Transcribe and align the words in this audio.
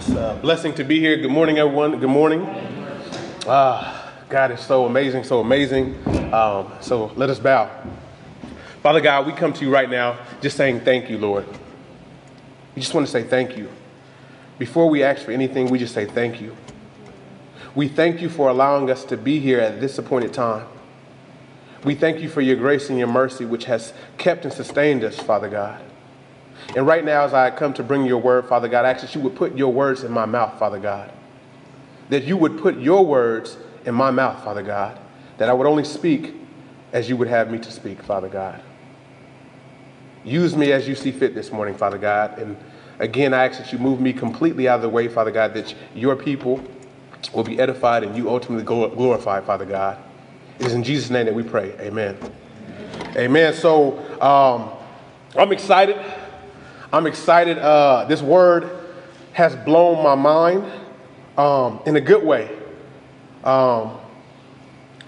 It's 0.00 0.08
a 0.12 0.38
blessing 0.40 0.72
to 0.76 0.84
be 0.84 0.98
here. 0.98 1.18
Good 1.18 1.30
morning, 1.30 1.58
everyone. 1.58 2.00
Good 2.00 2.08
morning. 2.08 2.46
Ah, 3.46 4.10
God 4.30 4.50
is 4.50 4.60
so 4.60 4.86
amazing, 4.86 5.24
so 5.24 5.40
amazing. 5.40 5.94
Um, 6.32 6.72
so 6.80 7.12
let 7.16 7.28
us 7.28 7.38
bow. 7.38 7.70
Father 8.82 9.02
God, 9.02 9.26
we 9.26 9.34
come 9.34 9.52
to 9.52 9.62
you 9.62 9.70
right 9.70 9.90
now 9.90 10.18
just 10.40 10.56
saying 10.56 10.80
thank 10.80 11.10
you, 11.10 11.18
Lord. 11.18 11.46
We 12.74 12.80
just 12.80 12.94
want 12.94 13.08
to 13.08 13.12
say 13.12 13.24
thank 13.24 13.58
you. 13.58 13.68
Before 14.58 14.88
we 14.88 15.02
ask 15.02 15.20
for 15.22 15.32
anything, 15.32 15.68
we 15.68 15.78
just 15.78 15.92
say 15.92 16.06
thank 16.06 16.40
you. 16.40 16.56
We 17.74 17.86
thank 17.86 18.22
you 18.22 18.30
for 18.30 18.48
allowing 18.48 18.90
us 18.90 19.04
to 19.04 19.18
be 19.18 19.38
here 19.38 19.60
at 19.60 19.82
this 19.82 19.98
appointed 19.98 20.32
time. 20.32 20.66
We 21.84 21.94
thank 21.94 22.20
you 22.20 22.30
for 22.30 22.40
your 22.40 22.56
grace 22.56 22.88
and 22.88 22.98
your 22.98 23.08
mercy, 23.08 23.44
which 23.44 23.66
has 23.66 23.92
kept 24.16 24.46
and 24.46 24.54
sustained 24.54 25.04
us, 25.04 25.18
Father 25.20 25.50
God. 25.50 25.89
And 26.76 26.86
right 26.86 27.04
now, 27.04 27.24
as 27.24 27.34
I 27.34 27.50
come 27.50 27.72
to 27.74 27.82
bring 27.82 28.04
your 28.04 28.18
word, 28.18 28.46
Father 28.46 28.68
God, 28.68 28.84
I 28.84 28.90
ask 28.90 29.00
that 29.02 29.14
you 29.14 29.20
would 29.22 29.34
put 29.34 29.56
your 29.56 29.72
words 29.72 30.04
in 30.04 30.12
my 30.12 30.24
mouth, 30.24 30.58
Father 30.58 30.78
God. 30.78 31.12
That 32.10 32.24
you 32.24 32.36
would 32.36 32.58
put 32.60 32.78
your 32.78 33.04
words 33.04 33.56
in 33.84 33.94
my 33.94 34.10
mouth, 34.10 34.44
Father 34.44 34.62
God. 34.62 34.98
That 35.38 35.48
I 35.48 35.52
would 35.52 35.66
only 35.66 35.84
speak 35.84 36.34
as 36.92 37.08
you 37.08 37.16
would 37.16 37.28
have 37.28 37.50
me 37.50 37.58
to 37.58 37.70
speak, 37.72 38.02
Father 38.02 38.28
God. 38.28 38.62
Use 40.24 40.56
me 40.56 40.70
as 40.72 40.86
you 40.86 40.94
see 40.94 41.10
fit 41.10 41.34
this 41.34 41.50
morning, 41.50 41.74
Father 41.74 41.98
God. 41.98 42.38
And 42.38 42.56
again, 42.98 43.34
I 43.34 43.46
ask 43.46 43.58
that 43.58 43.72
you 43.72 43.78
move 43.78 44.00
me 44.00 44.12
completely 44.12 44.68
out 44.68 44.76
of 44.76 44.82
the 44.82 44.88
way, 44.88 45.08
Father 45.08 45.30
God, 45.30 45.54
that 45.54 45.74
your 45.94 46.14
people 46.14 46.62
will 47.34 47.44
be 47.44 47.58
edified 47.58 48.04
and 48.04 48.16
you 48.16 48.28
ultimately 48.28 48.64
glorified, 48.64 49.44
Father 49.44 49.64
God. 49.64 49.98
It 50.58 50.66
is 50.66 50.74
in 50.74 50.84
Jesus' 50.84 51.10
name 51.10 51.26
that 51.26 51.34
we 51.34 51.42
pray. 51.42 51.72
Amen. 51.80 52.16
Amen. 53.16 53.54
So 53.54 53.98
um, 54.20 54.70
I'm 55.36 55.52
excited. 55.52 55.96
I'm 56.92 57.06
excited. 57.06 57.56
Uh, 57.56 58.04
this 58.06 58.20
word 58.20 58.68
has 59.32 59.54
blown 59.54 60.02
my 60.02 60.16
mind 60.16 60.64
um, 61.38 61.80
in 61.86 61.94
a 61.94 62.00
good 62.00 62.24
way. 62.24 62.50
Um, 63.44 63.96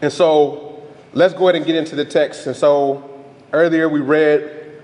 and 0.01 0.13
so 0.13 0.87
let's 1.13 1.35
go 1.35 1.49
ahead 1.49 1.57
and 1.57 1.67
get 1.67 1.75
into 1.75 1.97
the 1.97 2.05
text. 2.05 2.47
And 2.47 2.55
so 2.55 3.25
earlier 3.53 3.89
we 3.89 3.99
read, 3.99 4.81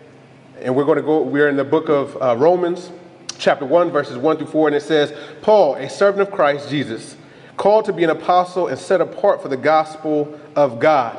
and 0.61 0.75
we're 0.75 0.85
going 0.85 0.97
to 0.97 1.03
go, 1.03 1.23
we're 1.23 1.49
in 1.49 1.57
the 1.57 1.65
book 1.65 1.89
of 1.89 2.21
uh, 2.21 2.37
Romans, 2.37 2.91
chapter 3.39 3.65
1, 3.65 3.93
verses 3.93 4.17
1 4.17 4.39
through 4.39 4.49
4, 4.49 4.69
and 4.69 4.77
it 4.77 4.83
says, 4.83 5.13
Paul, 5.41 5.77
a 5.77 5.89
servant 5.89 6.29
of 6.29 6.35
Christ 6.35 6.69
Jesus, 6.69 7.17
called 7.57 7.85
to 7.85 7.93
be 7.93 8.03
an 8.03 8.11
apostle 8.11 8.67
and 8.67 8.77
set 8.77 9.01
apart 9.01 9.41
for 9.41 9.49
the 9.49 9.57
gospel 9.57 10.37
of 10.57 10.81
God. 10.81 11.17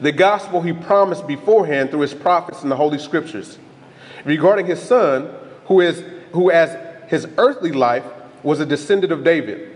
The 0.00 0.10
gospel 0.10 0.60
he 0.60 0.72
promised 0.72 1.28
beforehand 1.28 1.90
through 1.90 2.00
his 2.00 2.14
prophets 2.14 2.64
in 2.64 2.68
the 2.68 2.76
Holy 2.76 2.98
Scriptures 2.98 3.58
regarding 4.24 4.66
his 4.66 4.80
son, 4.80 5.32
who, 5.66 5.80
is, 5.80 6.02
who 6.32 6.50
as 6.50 6.76
his 7.08 7.26
earthly 7.38 7.72
life 7.72 8.04
was 8.42 8.60
a 8.60 8.66
descendant 8.66 9.12
of 9.12 9.24
David, 9.24 9.70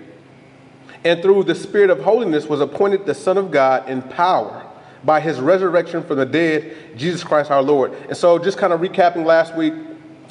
and 1.04 1.22
through 1.22 1.44
the 1.44 1.54
Spirit 1.54 1.90
of 1.90 2.00
holiness 2.00 2.46
was 2.46 2.60
appointed 2.60 3.06
the 3.06 3.14
Son 3.14 3.38
of 3.38 3.50
God 3.50 3.88
in 3.88 4.02
power 4.02 4.66
by 5.04 5.20
his 5.20 5.38
resurrection 5.38 6.02
from 6.02 6.16
the 6.16 6.26
dead, 6.26 6.74
Jesus 6.96 7.22
Christ 7.22 7.50
our 7.50 7.62
Lord. 7.62 7.92
And 8.08 8.16
so, 8.16 8.38
just 8.38 8.58
kind 8.58 8.72
of 8.72 8.80
recapping 8.80 9.24
last 9.24 9.54
week, 9.54 9.74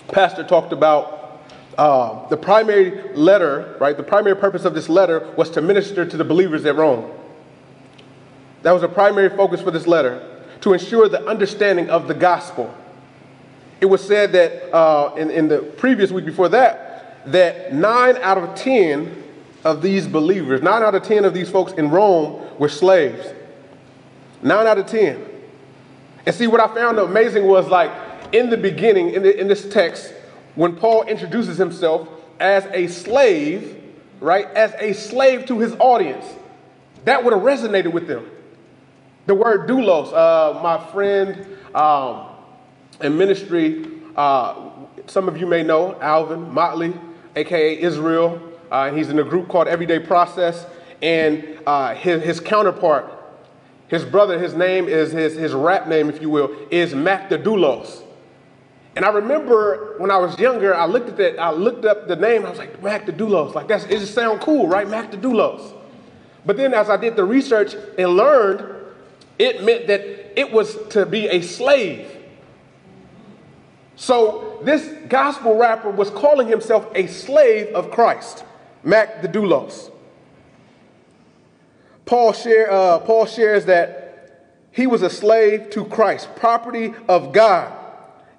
Pastor 0.09 0.43
talked 0.43 0.73
about 0.73 1.41
uh, 1.77 2.27
the 2.27 2.37
primary 2.37 3.13
letter, 3.13 3.77
right? 3.79 3.95
The 3.95 4.03
primary 4.03 4.35
purpose 4.35 4.65
of 4.65 4.73
this 4.73 4.89
letter 4.89 5.31
was 5.37 5.49
to 5.51 5.61
minister 5.61 6.05
to 6.05 6.17
the 6.17 6.23
believers 6.23 6.65
at 6.65 6.75
Rome. 6.75 7.11
That 8.63 8.71
was 8.71 8.83
a 8.83 8.87
primary 8.87 9.29
focus 9.29 9.61
for 9.61 9.71
this 9.71 9.87
letter, 9.87 10.43
to 10.61 10.73
ensure 10.73 11.07
the 11.07 11.25
understanding 11.25 11.89
of 11.89 12.07
the 12.07 12.13
gospel 12.13 12.73
it 13.81 13.85
was 13.85 14.05
said 14.05 14.31
that 14.31 14.73
uh, 14.73 15.13
in, 15.15 15.29
in 15.29 15.47
the 15.47 15.59
previous 15.59 16.11
week 16.11 16.25
before 16.25 16.49
that, 16.49 17.21
that 17.25 17.73
nine 17.73 18.17
out 18.17 18.37
of 18.37 18.55
10 18.55 19.23
of 19.63 19.81
these 19.81 20.07
believers, 20.07 20.61
nine 20.61 20.83
out 20.83 20.95
of 20.95 21.03
10 21.03 21.25
of 21.25 21.33
these 21.33 21.49
folks 21.49 21.73
in 21.73 21.89
Rome 21.89 22.47
were 22.59 22.69
slaves. 22.69 23.33
Nine 24.41 24.67
out 24.67 24.77
of 24.77 24.85
10. 24.85 25.23
And 26.25 26.35
see, 26.35 26.47
what 26.47 26.61
I 26.61 26.73
found 26.73 26.99
amazing 26.99 27.45
was 27.45 27.67
like 27.67 27.91
in 28.31 28.49
the 28.49 28.57
beginning, 28.57 29.11
in, 29.11 29.23
the, 29.23 29.39
in 29.39 29.47
this 29.47 29.67
text, 29.69 30.13
when 30.55 30.75
Paul 30.75 31.03
introduces 31.03 31.57
himself 31.57 32.07
as 32.39 32.65
a 32.73 32.87
slave, 32.87 33.81
right, 34.19 34.45
as 34.47 34.73
a 34.79 34.93
slave 34.93 35.45
to 35.47 35.59
his 35.59 35.75
audience, 35.79 36.25
that 37.03 37.23
would 37.23 37.33
have 37.33 37.43
resonated 37.43 37.91
with 37.91 38.07
them. 38.07 38.29
The 39.25 39.35
word 39.35 39.67
doulos, 39.67 40.13
uh, 40.13 40.61
my 40.61 40.77
friend, 40.91 41.45
um, 41.75 42.34
in 43.01 43.17
ministry, 43.17 43.85
uh, 44.15 44.69
some 45.07 45.27
of 45.27 45.37
you 45.37 45.45
may 45.45 45.63
know 45.63 45.99
Alvin 46.01 46.53
Motley, 46.53 46.93
aka 47.35 47.79
Israel. 47.79 48.41
Uh, 48.71 48.91
he's 48.91 49.09
in 49.09 49.19
a 49.19 49.23
group 49.23 49.47
called 49.47 49.67
Everyday 49.67 49.99
Process, 49.99 50.65
and 51.01 51.59
uh, 51.67 51.93
his, 51.93 52.23
his, 52.23 52.39
counterpart, 52.39 53.11
his 53.87 54.03
brother, 54.03 54.39
his 54.39 54.53
name 54.53 54.87
is 54.87 55.11
his, 55.11 55.35
his 55.35 55.53
rap 55.53 55.87
name, 55.87 56.09
if 56.09 56.21
you 56.21 56.29
will, 56.29 56.55
is 56.71 56.95
Mac 56.95 57.29
the 57.29 57.37
Doulos. 57.37 58.01
And 58.95 59.03
I 59.03 59.09
remember 59.09 59.95
when 59.97 60.09
I 60.09 60.17
was 60.17 60.39
younger, 60.39 60.73
I 60.73 60.85
looked 60.85 61.09
at 61.09 61.17
that, 61.17 61.39
I 61.39 61.51
looked 61.51 61.85
up 61.85 62.07
the 62.07 62.15
name, 62.15 62.45
I 62.45 62.49
was 62.49 62.57
like, 62.57 62.81
Mac 62.81 63.05
the 63.05 63.13
Doulos. 63.13 63.53
Like 63.53 63.67
that's 63.67 63.83
it 63.85 63.99
just 63.99 64.13
sound 64.13 64.41
cool, 64.41 64.67
right? 64.67 64.87
Mac 64.87 65.11
the 65.11 65.17
Doulos. 65.17 65.73
But 66.45 66.57
then 66.57 66.73
as 66.73 66.89
I 66.89 66.97
did 66.97 67.15
the 67.15 67.23
research 67.23 67.75
and 67.97 68.15
learned, 68.15 68.73
it 69.37 69.63
meant 69.63 69.87
that 69.87 70.39
it 70.39 70.51
was 70.51 70.77
to 70.89 71.05
be 71.05 71.27
a 71.27 71.41
slave. 71.41 72.14
So 73.95 74.59
this 74.63 74.87
gospel 75.07 75.57
rapper 75.57 75.89
was 75.89 76.09
calling 76.09 76.47
himself 76.47 76.87
a 76.95 77.07
slave 77.07 77.73
of 77.73 77.91
Christ, 77.91 78.43
Mac 78.83 79.21
the 79.21 79.27
Doulos. 79.27 79.91
Paul, 82.05 82.33
share, 82.33 82.71
uh, 82.71 82.99
Paul 82.99 83.25
shares 83.25 83.65
that 83.65 84.05
he 84.71 84.85
was 84.85 85.01
a 85.01 85.09
slave 85.09 85.69
to 85.71 85.85
Christ, 85.85 86.35
property 86.35 86.93
of 87.07 87.31
God. 87.31 87.73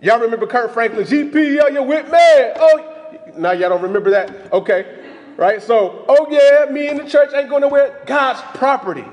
Y'all 0.01 0.21
remember 0.21 0.47
Kirk 0.47 0.73
Franklin, 0.73 1.07
GP, 1.07 1.57
yo, 1.57 1.67
you 1.69 1.83
with 1.83 2.07
me? 2.07 2.19
Oh, 2.57 3.33
now 3.37 3.53
y'all 3.53 3.71
don't 3.71 3.83
remember 3.83 4.11
that? 4.11 4.53
Okay, 4.53 5.03
right? 5.37 5.63
So, 5.63 6.05
oh 6.07 6.29
yeah, 6.31 6.71
me 6.71 6.89
and 6.89 7.01
the 7.01 7.09
church 7.09 7.33
ain't 7.35 7.49
going 7.49 7.63
nowhere. 7.63 8.03
God's 8.07 8.41
property. 8.57 9.05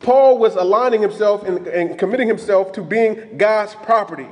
Paul 0.00 0.38
was 0.38 0.56
aligning 0.56 1.02
himself 1.02 1.44
and, 1.44 1.66
and 1.66 1.98
committing 1.98 2.26
himself 2.26 2.72
to 2.72 2.82
being 2.82 3.36
God's 3.36 3.74
property. 3.74 4.28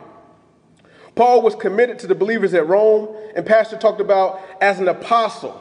Paul 1.19 1.43
was 1.43 1.56
committed 1.56 1.99
to 1.99 2.06
the 2.06 2.15
believers 2.15 2.55
at 2.55 2.69
Rome, 2.69 3.09
and 3.34 3.45
Pastor 3.45 3.77
talked 3.77 4.01
about 4.01 4.41
as 4.61 4.79
an 4.79 4.87
apostle. 4.87 5.61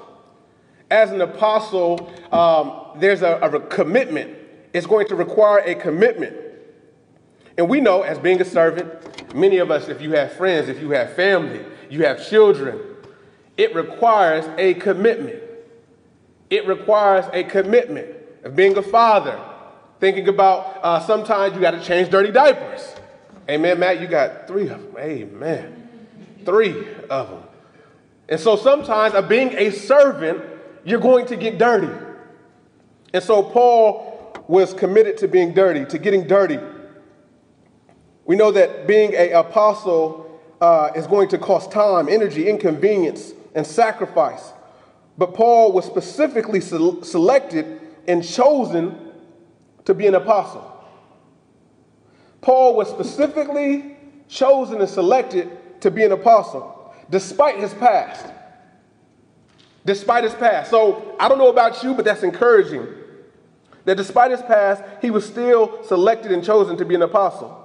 As 0.92 1.10
an 1.10 1.20
apostle, 1.20 2.14
um, 2.32 3.00
there's 3.00 3.24
a, 3.24 3.40
a 3.40 3.60
commitment. 3.62 4.38
It's 4.72 4.86
going 4.86 5.08
to 5.08 5.16
require 5.16 5.64
a 5.66 5.74
commitment. 5.74 6.38
And 7.58 7.68
we 7.68 7.82
know, 7.82 8.04
as 8.04 8.20
being 8.20 8.40
a 8.40 8.46
servant, 8.46 9.34
many 9.34 9.58
of 9.58 9.72
us, 9.72 9.90
if 9.90 10.00
you 10.00 10.12
have 10.12 10.34
friends, 10.34 10.70
if 10.70 10.80
you 10.80 10.92
have 10.92 11.14
family, 11.14 11.66
you 11.90 12.06
have 12.06 12.24
children, 12.24 12.80
it 13.58 13.74
requires 13.74 14.46
a 14.60 14.76
commitment. 14.76 15.42
It 16.52 16.68
requires 16.68 17.26
a 17.34 17.44
commitment 17.44 18.16
of 18.44 18.56
being 18.56 18.78
a 18.78 18.84
father, 18.84 19.44
thinking 20.00 20.28
about 20.28 20.82
uh, 20.84 21.00
sometimes 21.00 21.56
you 21.56 21.62
got 21.62 21.72
to 21.72 21.84
change 21.84 22.12
dirty 22.12 22.32
diapers. 22.32 22.97
Amen, 23.50 23.80
Matt, 23.80 24.02
you 24.02 24.08
got 24.08 24.48
three 24.48 24.68
of 24.70 24.82
them. 24.82 24.96
Amen. 24.98 25.90
Three 26.44 26.88
of 27.10 27.30
them. 27.30 27.44
And 28.30 28.40
so 28.40 28.58
sometimes, 28.58 29.14
of 29.14 29.30
being 29.30 29.54
a 29.54 29.72
servant, 29.72 30.44
you're 30.84 31.00
going 31.00 31.26
to 31.28 31.38
get 31.38 31.58
dirty. 31.58 31.94
And 33.14 33.24
so 33.24 33.42
Paul 33.42 34.36
was 34.48 34.74
committed 34.74 35.18
to 35.18 35.28
being 35.28 35.54
dirty, 35.54 35.86
to 35.86 35.98
getting 35.98 36.28
dirty. 36.28 36.60
We 38.26 38.36
know 38.36 38.52
that 38.52 38.86
being 38.86 39.16
an 39.16 39.34
apostle 39.34 40.42
uh, 40.60 40.92
is 40.96 41.08
going 41.08 41.30
to 41.30 41.38
cost 41.38 41.72
time, 41.72 42.10
energy, 42.10 42.50
inconvenience, 42.50 43.32
and 43.56 43.66
sacrifice. 43.66 44.52
But 45.18 45.34
Paul 45.34 45.72
was 45.72 45.86
specifically 45.86 46.60
selected 46.60 47.82
and 48.08 48.24
chosen 48.28 49.14
to 49.86 49.94
be 49.94 50.06
an 50.08 50.16
apostle. 50.16 50.77
Paul 52.42 52.76
was 52.76 52.90
specifically 52.90 53.98
chosen 54.28 54.80
and 54.80 54.90
selected 54.90 55.82
to 55.82 55.92
be 55.92 56.04
an 56.04 56.12
apostle, 56.12 56.94
despite 57.10 57.60
his 57.60 57.74
past. 57.74 58.26
Despite 59.86 60.24
his 60.24 60.34
past. 60.34 60.70
So 60.70 61.16
I 61.20 61.30
don't 61.30 61.38
know 61.38 61.50
about 61.50 61.82
you, 61.84 61.94
but 61.94 62.06
that's 62.06 62.24
encouraging. 62.24 62.88
That 63.86 63.96
despite 63.96 64.32
his 64.32 64.42
past, 64.42 64.84
he 65.02 65.12
was 65.12 65.26
still 65.26 65.82
selected 65.84 66.32
and 66.32 66.44
chosen 66.44 66.76
to 66.78 66.86
be 66.86 66.96
an 66.96 67.04
apostle. 67.04 67.64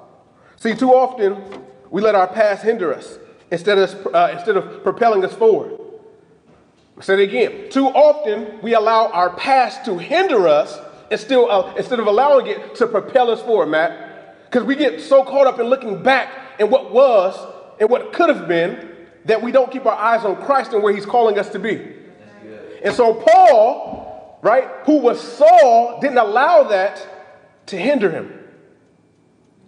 See, 0.57 0.75
too 0.75 0.91
often 0.91 1.43
we 1.91 2.01
let 2.01 2.15
our 2.15 2.29
past 2.29 2.63
hinder 2.63 2.95
us 2.95 3.19
instead 3.51 3.79
of, 3.79 4.15
uh, 4.15 4.31
instead 4.33 4.57
of 4.57 4.85
propelling 4.85 5.25
us 5.25 5.35
forward. 5.35 5.79
I'll 6.97 7.03
say 7.03 7.15
it 7.15 7.21
again. 7.21 7.71
Too 7.71 7.87
often 7.87 8.61
we 8.63 8.75
allow 8.75 9.09
our 9.09 9.31
past 9.31 9.85
to 9.87 9.99
hinder 9.99 10.47
us 10.47 10.79
instead, 11.11 11.39
uh, 11.39 11.75
instead 11.77 11.99
of 11.99 12.07
allowing 12.07 12.47
it 12.47 12.77
to 12.77 12.87
propel 12.87 13.31
us 13.31 13.43
forward, 13.43 13.67
Matt. 13.67 14.12
Because 14.53 14.67
we 14.67 14.77
get 14.77 15.01
so 15.01 15.25
caught 15.25 15.47
up 15.47 15.59
in 15.61 15.67
looking 15.67 16.03
back 16.03 16.29
and 16.59 16.71
what 16.71 16.93
was 16.93 17.35
and 17.81 17.89
what 17.89 18.13
could 18.13 18.29
have 18.29 18.47
been 18.47 18.87
that 19.25 19.41
we 19.41 19.51
don't 19.51 19.73
keep 19.73 19.87
our 19.87 19.97
eyes 19.97 20.27
on 20.27 20.37
Christ 20.45 20.75
and 20.75 20.83
where 20.83 20.95
he's 20.95 21.07
calling 21.07 21.39
us 21.39 21.49
to 21.53 21.59
be. 21.59 21.95
And 22.85 22.95
so 22.95 23.15
Paul, 23.15 24.39
right, 24.43 24.69
who 24.85 24.99
was 24.99 25.19
Saul, 25.19 26.01
didn't 26.03 26.19
allow 26.19 26.65
that 26.65 27.65
to 27.67 27.79
hinder 27.79 28.11
him. 28.11 28.31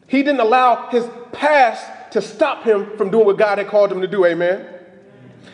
He 0.06 0.22
didn't 0.22 0.40
allow 0.40 0.90
his 0.90 1.08
past 1.32 2.12
to 2.12 2.20
stop 2.20 2.64
him 2.64 2.94
from 2.98 3.08
doing 3.08 3.24
what 3.24 3.38
God 3.38 3.56
had 3.56 3.68
called 3.68 3.90
him 3.90 4.02
to 4.02 4.06
do. 4.06 4.26
Amen. 4.26 4.68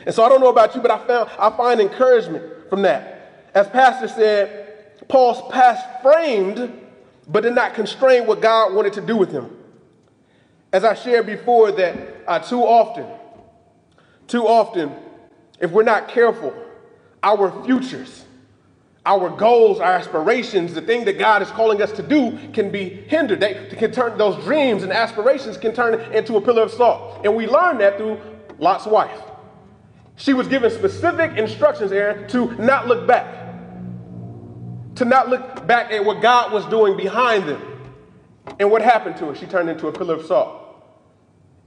And 0.07 0.13
so 0.13 0.25
I 0.25 0.29
don't 0.29 0.41
know 0.41 0.51
about 0.51 0.75
you, 0.75 0.81
but 0.81 0.91
I 0.91 0.99
found 1.07 1.31
I 1.39 1.57
find 1.57 1.81
encouragement 1.81 2.69
from 2.69 2.83
that. 2.83 3.51
As 3.55 3.69
Pastor 3.69 4.09
said, 4.09 5.07
Paul's 5.07 5.41
past 5.53 6.03
framed, 6.03 6.81
but 7.31 7.43
did 7.43 7.55
not 7.55 7.75
constrain 7.75 8.27
what 8.27 8.41
God 8.41 8.75
wanted 8.75 8.93
to 8.95 9.01
do 9.01 9.17
with 9.17 9.31
him. 9.31 9.57
As 10.73 10.85
I 10.85 10.95
shared 10.95 11.27
before, 11.27 11.73
that 11.73 11.97
uh, 12.27 12.39
too 12.41 12.63
often, 12.63 13.07
too 14.27 14.47
often, 14.47 14.93
if 15.61 15.71
we're 15.71 15.83
not 15.83 16.09
careful, 16.09 16.53
our 17.23 17.65
futures, 17.65 18.25
our 19.07 19.31
goals, 19.31 19.81
our 19.81 19.93
aspirations, 19.93 20.75
the 20.75 20.83
thing 20.83 21.05
that 21.05 21.19
God 21.19 21.43
is 21.43 21.51
calling 21.51 21.81
us 21.83 21.93
to 21.93 22.03
do 22.03 22.39
can 22.53 22.71
be 22.71 22.89
hindered. 22.89 23.41
They 23.41 23.69
can 23.77 23.93
turn 23.93 24.19
those 24.19 24.43
dreams 24.45 24.83
and 24.83 24.93
aspirations 24.93 25.57
can 25.57 25.73
turn 25.73 26.01
into 26.13 26.37
a 26.37 26.41
pillar 26.41 26.63
of 26.63 26.73
salt. 26.73 27.25
And 27.25 27.35
we 27.35 27.47
learn 27.47 27.79
that 27.79 27.97
through 27.97 28.21
Lot's 28.59 28.87
wife. 28.87 29.23
She 30.17 30.35
was 30.35 30.49
given 30.49 30.71
specific 30.71 31.39
instructions, 31.39 31.93
Aaron, 31.93 32.29
to 32.29 32.53
not 32.63 32.87
look 32.87 33.07
back. 33.07 33.40
To 35.01 35.07
not 35.07 35.31
look 35.31 35.67
back 35.67 35.93
at 35.93 36.05
what 36.05 36.21
God 36.21 36.53
was 36.53 36.67
doing 36.67 36.95
behind 36.95 37.49
them. 37.49 37.63
And 38.59 38.71
what 38.71 38.83
happened 38.83 39.17
to 39.17 39.29
her? 39.29 39.35
She 39.35 39.47
turned 39.47 39.71
into 39.71 39.89
a 39.89 39.93
pillar 39.93 40.17
of 40.17 40.27
salt. 40.27 40.85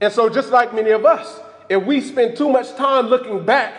And 0.00 0.12
so, 0.12 0.28
just 0.28 0.50
like 0.50 0.72
many 0.72 0.90
of 0.90 1.04
us, 1.04 1.40
if 1.68 1.84
we 1.84 2.00
spend 2.00 2.36
too 2.36 2.48
much 2.48 2.72
time 2.76 3.06
looking 3.06 3.44
back 3.44 3.74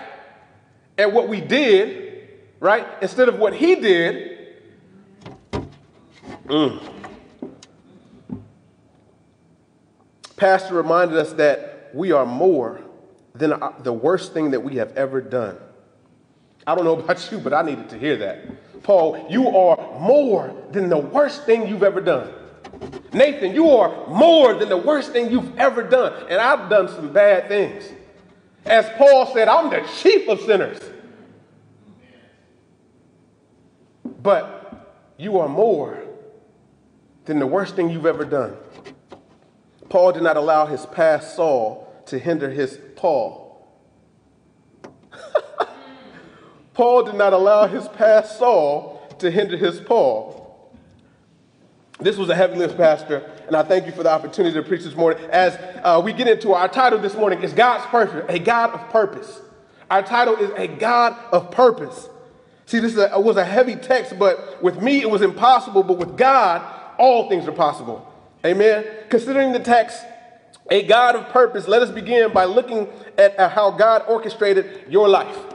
at 0.98 1.14
what 1.14 1.30
we 1.30 1.40
did, 1.40 2.32
right, 2.60 2.86
instead 3.02 3.30
of 3.30 3.40
what 3.40 3.56
he 3.56 3.76
did, 3.76 4.58
mm. 6.48 6.84
Pastor 10.36 10.74
reminded 10.74 11.16
us 11.18 11.32
that 11.32 11.92
we 11.94 12.12
are 12.12 12.26
more 12.26 12.82
than 13.34 13.54
the 13.80 13.94
worst 13.94 14.34
thing 14.34 14.52
that 14.52 14.60
we 14.60 14.76
have 14.76 14.92
ever 14.98 15.22
done. 15.22 15.58
I 16.68 16.76
don't 16.76 16.84
know 16.84 17.00
about 17.00 17.32
you, 17.32 17.38
but 17.38 17.54
I 17.54 17.62
needed 17.62 17.88
to 17.92 17.98
hear 17.98 18.18
that. 18.18 18.65
Paul, 18.86 19.26
you 19.32 19.48
are 19.48 20.00
more 20.00 20.56
than 20.70 20.90
the 20.90 20.98
worst 21.00 21.44
thing 21.46 21.68
you've 21.68 21.82
ever 21.82 22.00
done. 22.00 22.32
Nathan, 23.12 23.56
you 23.56 23.72
are 23.72 24.08
more 24.08 24.54
than 24.54 24.70
the 24.70 24.78
worst 24.78 25.12
thing 25.12 25.32
you've 25.32 25.58
ever 25.58 25.82
done. 25.82 26.14
And 26.30 26.40
I've 26.40 26.70
done 26.70 26.88
some 26.90 27.12
bad 27.12 27.48
things. 27.48 27.84
As 28.64 28.88
Paul 28.96 29.34
said, 29.34 29.48
I'm 29.48 29.72
the 29.72 29.84
chief 30.04 30.30
of 30.30 30.40
sinners. 30.42 30.78
But 34.22 35.12
you 35.18 35.40
are 35.40 35.50
more 35.50 36.04
than 37.26 37.40
the 37.40 37.48
worst 37.48 37.76
thing 37.76 37.90
you've 37.90 38.06
ever 38.06 38.24
done. 38.24 38.56
Paul 39.90 40.12
did 40.12 40.22
not 40.22 40.38
allow 40.38 40.68
his 40.68 40.86
past 40.86 41.36
Saul 41.36 41.92
to 42.06 42.20
hinder 42.20 42.52
his 42.52 42.80
Paul. 42.96 43.45
Paul 46.76 47.04
did 47.04 47.16
not 47.16 47.34
allow 47.34 47.68
his 47.68 47.88
past 47.88 48.38
Saul 48.38 49.02
to 49.20 49.32
hinder 49.32 49.58
his 49.58 49.80
Paul. 49.80 50.44
This 52.02 52.18
was 52.18 52.28
a 52.28 52.36
heavy 52.36 52.58
lift, 52.58 52.76
Pastor, 52.76 53.32
and 53.48 53.56
I 53.56 53.64
thank 53.64 53.86
you 53.86 53.94
for 53.94 54.04
the 54.04 54.12
opportunity 54.12 54.54
to 54.56 54.62
preach 54.62 54.84
this 54.84 54.96
morning. 54.96 55.24
As 55.32 55.58
uh, 55.82 56.02
we 56.04 56.12
get 56.12 56.28
into 56.28 56.52
our 56.54 56.68
title 56.68 57.00
this 57.00 57.16
morning, 57.16 57.42
is 57.42 57.54
God's 57.54 57.86
purpose, 57.86 58.26
a 58.28 58.38
God 58.38 58.72
of 58.72 58.90
purpose. 58.90 59.40
Our 59.90 60.04
title 60.04 60.36
is 60.36 60.52
a 60.58 60.68
God 60.68 61.16
of 61.32 61.50
purpose. 61.52 62.10
See, 62.66 62.80
this 62.80 62.98
a, 62.98 63.18
was 63.18 63.38
a 63.38 63.46
heavy 63.46 63.78
text, 63.78 64.20
but 64.20 64.62
with 64.62 64.82
me 64.82 65.02
it 65.02 65.10
was 65.10 65.22
impossible, 65.22 65.84
but 65.84 65.98
with 65.98 66.18
God, 66.18 66.62
all 66.98 67.30
things 67.30 67.48
are 67.48 67.54
possible. 67.54 68.12
Amen. 68.46 68.86
Considering 69.10 69.54
the 69.54 69.60
text, 69.60 70.04
a 70.70 70.84
God 70.84 71.16
of 71.16 71.30
purpose, 71.30 71.70
let 71.70 71.82
us 71.82 71.92
begin 71.92 72.34
by 72.34 72.44
looking 72.44 72.90
at 73.18 73.40
how 73.52 73.72
God 73.72 74.04
orchestrated 74.10 74.88
your 74.90 75.08
life. 75.08 75.55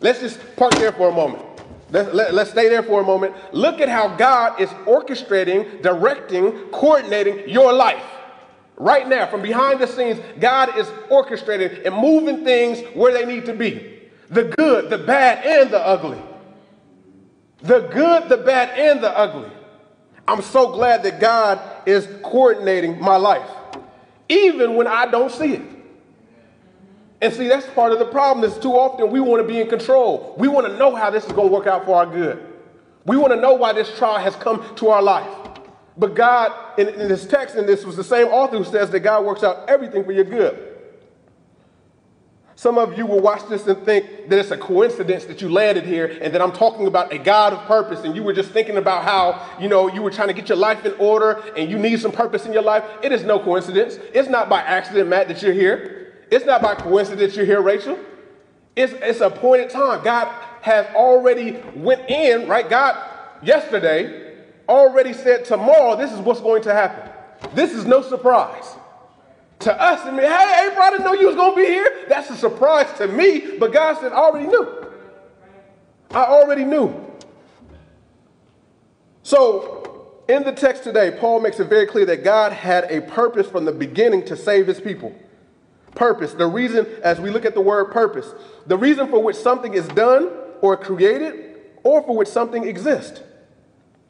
Let's 0.00 0.20
just 0.20 0.56
park 0.56 0.72
there 0.74 0.92
for 0.92 1.10
a 1.10 1.12
moment. 1.12 1.44
Let, 1.90 2.14
let, 2.14 2.34
let's 2.34 2.50
stay 2.50 2.68
there 2.68 2.82
for 2.82 3.00
a 3.00 3.04
moment. 3.04 3.34
Look 3.52 3.80
at 3.80 3.88
how 3.88 4.16
God 4.16 4.60
is 4.60 4.70
orchestrating, 4.86 5.82
directing, 5.82 6.52
coordinating 6.70 7.48
your 7.48 7.72
life. 7.72 8.02
Right 8.76 9.06
now, 9.06 9.26
from 9.26 9.42
behind 9.42 9.80
the 9.80 9.86
scenes, 9.86 10.18
God 10.38 10.78
is 10.78 10.86
orchestrating 11.10 11.84
and 11.84 11.94
moving 11.94 12.44
things 12.44 12.80
where 12.94 13.12
they 13.12 13.26
need 13.26 13.44
to 13.46 13.52
be 13.52 13.98
the 14.30 14.44
good, 14.44 14.88
the 14.90 14.98
bad, 14.98 15.44
and 15.44 15.70
the 15.70 15.84
ugly. 15.84 16.22
The 17.62 17.80
good, 17.80 18.28
the 18.28 18.38
bad, 18.38 18.78
and 18.78 19.02
the 19.02 19.10
ugly. 19.10 19.50
I'm 20.26 20.40
so 20.40 20.72
glad 20.72 21.02
that 21.02 21.20
God 21.20 21.60
is 21.84 22.08
coordinating 22.22 23.00
my 23.00 23.16
life, 23.16 23.50
even 24.28 24.76
when 24.76 24.86
I 24.86 25.06
don't 25.06 25.32
see 25.32 25.54
it. 25.54 25.62
And 27.20 27.32
see, 27.34 27.48
that's 27.48 27.66
part 27.66 27.92
of 27.92 27.98
the 27.98 28.06
problem 28.06 28.50
is 28.50 28.58
too 28.58 28.72
often 28.72 29.10
we 29.10 29.20
want 29.20 29.42
to 29.42 29.48
be 29.48 29.60
in 29.60 29.68
control. 29.68 30.34
We 30.38 30.48
want 30.48 30.66
to 30.66 30.76
know 30.78 30.94
how 30.94 31.10
this 31.10 31.26
is 31.26 31.32
going 31.32 31.48
to 31.48 31.54
work 31.54 31.66
out 31.66 31.84
for 31.84 31.96
our 31.96 32.06
good. 32.06 32.46
We 33.04 33.16
want 33.16 33.32
to 33.32 33.40
know 33.40 33.54
why 33.54 33.72
this 33.72 33.96
trial 33.98 34.18
has 34.18 34.34
come 34.36 34.64
to 34.76 34.88
our 34.88 35.02
life. 35.02 35.28
But 35.96 36.14
God, 36.14 36.78
in, 36.78 36.88
in 36.88 37.08
this 37.08 37.26
text, 37.26 37.56
and 37.56 37.68
this 37.68 37.84
was 37.84 37.96
the 37.96 38.04
same 38.04 38.28
author 38.28 38.56
who 38.56 38.64
says 38.64 38.90
that 38.90 39.00
God 39.00 39.24
works 39.24 39.42
out 39.42 39.68
everything 39.68 40.04
for 40.04 40.12
your 40.12 40.24
good. 40.24 40.66
Some 42.54 42.76
of 42.76 42.96
you 42.96 43.06
will 43.06 43.20
watch 43.20 43.46
this 43.48 43.66
and 43.66 43.82
think 43.84 44.28
that 44.28 44.38
it's 44.38 44.50
a 44.50 44.56
coincidence 44.56 45.24
that 45.26 45.40
you 45.40 45.48
landed 45.48 45.84
here 45.84 46.18
and 46.20 46.34
that 46.34 46.42
I'm 46.42 46.52
talking 46.52 46.86
about 46.86 47.10
a 47.10 47.18
God 47.18 47.54
of 47.54 47.60
purpose 47.60 48.04
and 48.04 48.14
you 48.14 48.22
were 48.22 48.34
just 48.34 48.50
thinking 48.50 48.76
about 48.76 49.02
how, 49.02 49.58
you 49.58 49.68
know, 49.68 49.88
you 49.88 50.02
were 50.02 50.10
trying 50.10 50.28
to 50.28 50.34
get 50.34 50.50
your 50.50 50.58
life 50.58 50.84
in 50.84 50.92
order 50.94 51.42
and 51.56 51.70
you 51.70 51.78
need 51.78 52.00
some 52.00 52.12
purpose 52.12 52.44
in 52.44 52.52
your 52.52 52.62
life. 52.62 52.84
It 53.02 53.12
is 53.12 53.24
no 53.24 53.38
coincidence. 53.38 53.98
It's 54.12 54.28
not 54.28 54.50
by 54.50 54.60
accident, 54.60 55.08
Matt, 55.08 55.28
that 55.28 55.42
you're 55.42 55.54
here. 55.54 55.99
It's 56.30 56.46
not 56.46 56.62
by 56.62 56.74
coincidence 56.76 57.36
you're 57.36 57.46
here, 57.46 57.60
Rachel. 57.60 57.98
It's, 58.76 58.92
it's 58.94 59.20
appointed 59.20 59.70
time. 59.70 60.04
God 60.04 60.28
has 60.62 60.86
already 60.94 61.60
went 61.74 62.08
in, 62.08 62.48
right? 62.48 62.68
God 62.68 62.96
yesterday 63.42 64.36
already 64.68 65.12
said 65.12 65.44
tomorrow 65.44 65.96
this 65.96 66.12
is 66.12 66.20
what's 66.20 66.40
going 66.40 66.62
to 66.62 66.72
happen. 66.72 67.10
This 67.54 67.72
is 67.72 67.84
no 67.84 68.02
surprise. 68.02 68.76
To 69.60 69.82
us, 69.82 70.00
I 70.06 70.10
mean, 70.10 70.20
hey, 70.20 70.68
April, 70.68 70.82
I 70.82 70.90
didn't 70.90 71.04
know 71.04 71.12
you 71.12 71.26
was 71.26 71.36
going 71.36 71.54
to 71.54 71.56
be 71.56 71.66
here. 71.66 72.06
That's 72.08 72.30
a 72.30 72.36
surprise 72.36 72.86
to 72.98 73.08
me, 73.08 73.58
but 73.58 73.72
God 73.72 73.98
said, 74.00 74.12
I 74.12 74.16
already 74.16 74.46
knew. 74.46 74.86
I 76.12 76.24
already 76.24 76.64
knew. 76.64 76.94
So, 79.22 80.06
in 80.28 80.44
the 80.44 80.52
text 80.52 80.84
today, 80.84 81.10
Paul 81.10 81.40
makes 81.40 81.60
it 81.60 81.68
very 81.68 81.86
clear 81.86 82.06
that 82.06 82.24
God 82.24 82.52
had 82.52 82.84
a 82.84 83.02
purpose 83.02 83.48
from 83.48 83.64
the 83.64 83.72
beginning 83.72 84.24
to 84.26 84.36
save 84.36 84.66
his 84.66 84.80
people. 84.80 85.14
Purpose, 85.94 86.34
the 86.34 86.46
reason, 86.46 86.86
as 87.02 87.20
we 87.20 87.30
look 87.30 87.44
at 87.44 87.54
the 87.54 87.60
word 87.60 87.86
purpose, 87.86 88.32
the 88.66 88.76
reason 88.76 89.08
for 89.08 89.22
which 89.22 89.36
something 89.36 89.74
is 89.74 89.88
done 89.88 90.30
or 90.60 90.76
created 90.76 91.56
or 91.82 92.02
for 92.02 92.16
which 92.16 92.28
something 92.28 92.64
exists. 92.64 93.22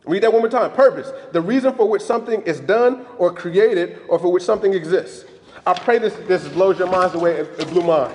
Read 0.04 0.22
that 0.22 0.32
one 0.32 0.42
more 0.42 0.50
time. 0.50 0.72
Purpose, 0.72 1.10
the 1.32 1.40
reason 1.40 1.74
for 1.74 1.88
which 1.88 2.02
something 2.02 2.42
is 2.42 2.60
done 2.60 3.06
or 3.18 3.32
created 3.32 4.00
or 4.08 4.18
for 4.18 4.32
which 4.32 4.42
something 4.42 4.74
exists. 4.74 5.24
I 5.66 5.74
pray 5.74 5.98
this, 5.98 6.14
this 6.26 6.46
blows 6.48 6.78
your 6.78 6.88
minds 6.88 7.14
away. 7.14 7.32
It, 7.32 7.60
it 7.60 7.68
blew 7.68 7.82
mine. 7.82 8.14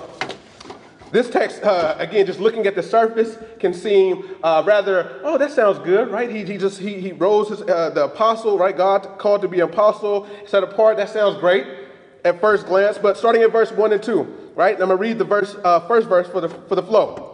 This 1.12 1.30
text, 1.30 1.64
uh, 1.64 1.96
again, 1.98 2.26
just 2.26 2.40
looking 2.40 2.66
at 2.66 2.76
the 2.76 2.84
surface, 2.84 3.38
can 3.60 3.74
seem 3.74 4.36
uh, 4.44 4.64
rather, 4.66 5.22
oh, 5.24 5.38
that 5.38 5.52
sounds 5.52 5.80
good, 5.80 6.10
right? 6.10 6.30
He, 6.30 6.44
he 6.44 6.58
just 6.58 6.80
he, 6.80 7.00
he 7.00 7.12
rose 7.14 7.50
his, 7.50 7.62
uh, 7.62 7.92
the 7.92 8.06
apostle, 8.06 8.58
right? 8.58 8.76
God 8.76 9.18
called 9.18 9.42
to 9.44 9.48
be 9.48 9.60
an 9.62 9.70
apostle, 9.70 10.28
set 10.46 10.64
apart. 10.64 10.98
That 10.98 11.10
sounds 11.10 11.40
great 11.40 11.85
at 12.26 12.42
first 12.42 12.66
glance, 12.66 12.98
but 12.98 13.18
starting 13.18 13.44
at 13.44 13.52
verse 13.52 13.72
1 13.72 13.94
and 13.94 14.02
2, 14.04 14.52
right? 14.56 14.74
I'm 14.74 14.88
going 14.88 14.90
to 14.90 14.96
read 14.96 15.20
the 15.20 15.24
verse, 15.24 15.56
uh, 15.64 15.80
first 15.88 16.10
verse 16.10 16.28
for 16.28 16.42
the, 16.42 16.50
for 16.50 16.76
the 16.76 16.84
flow. 16.84 17.32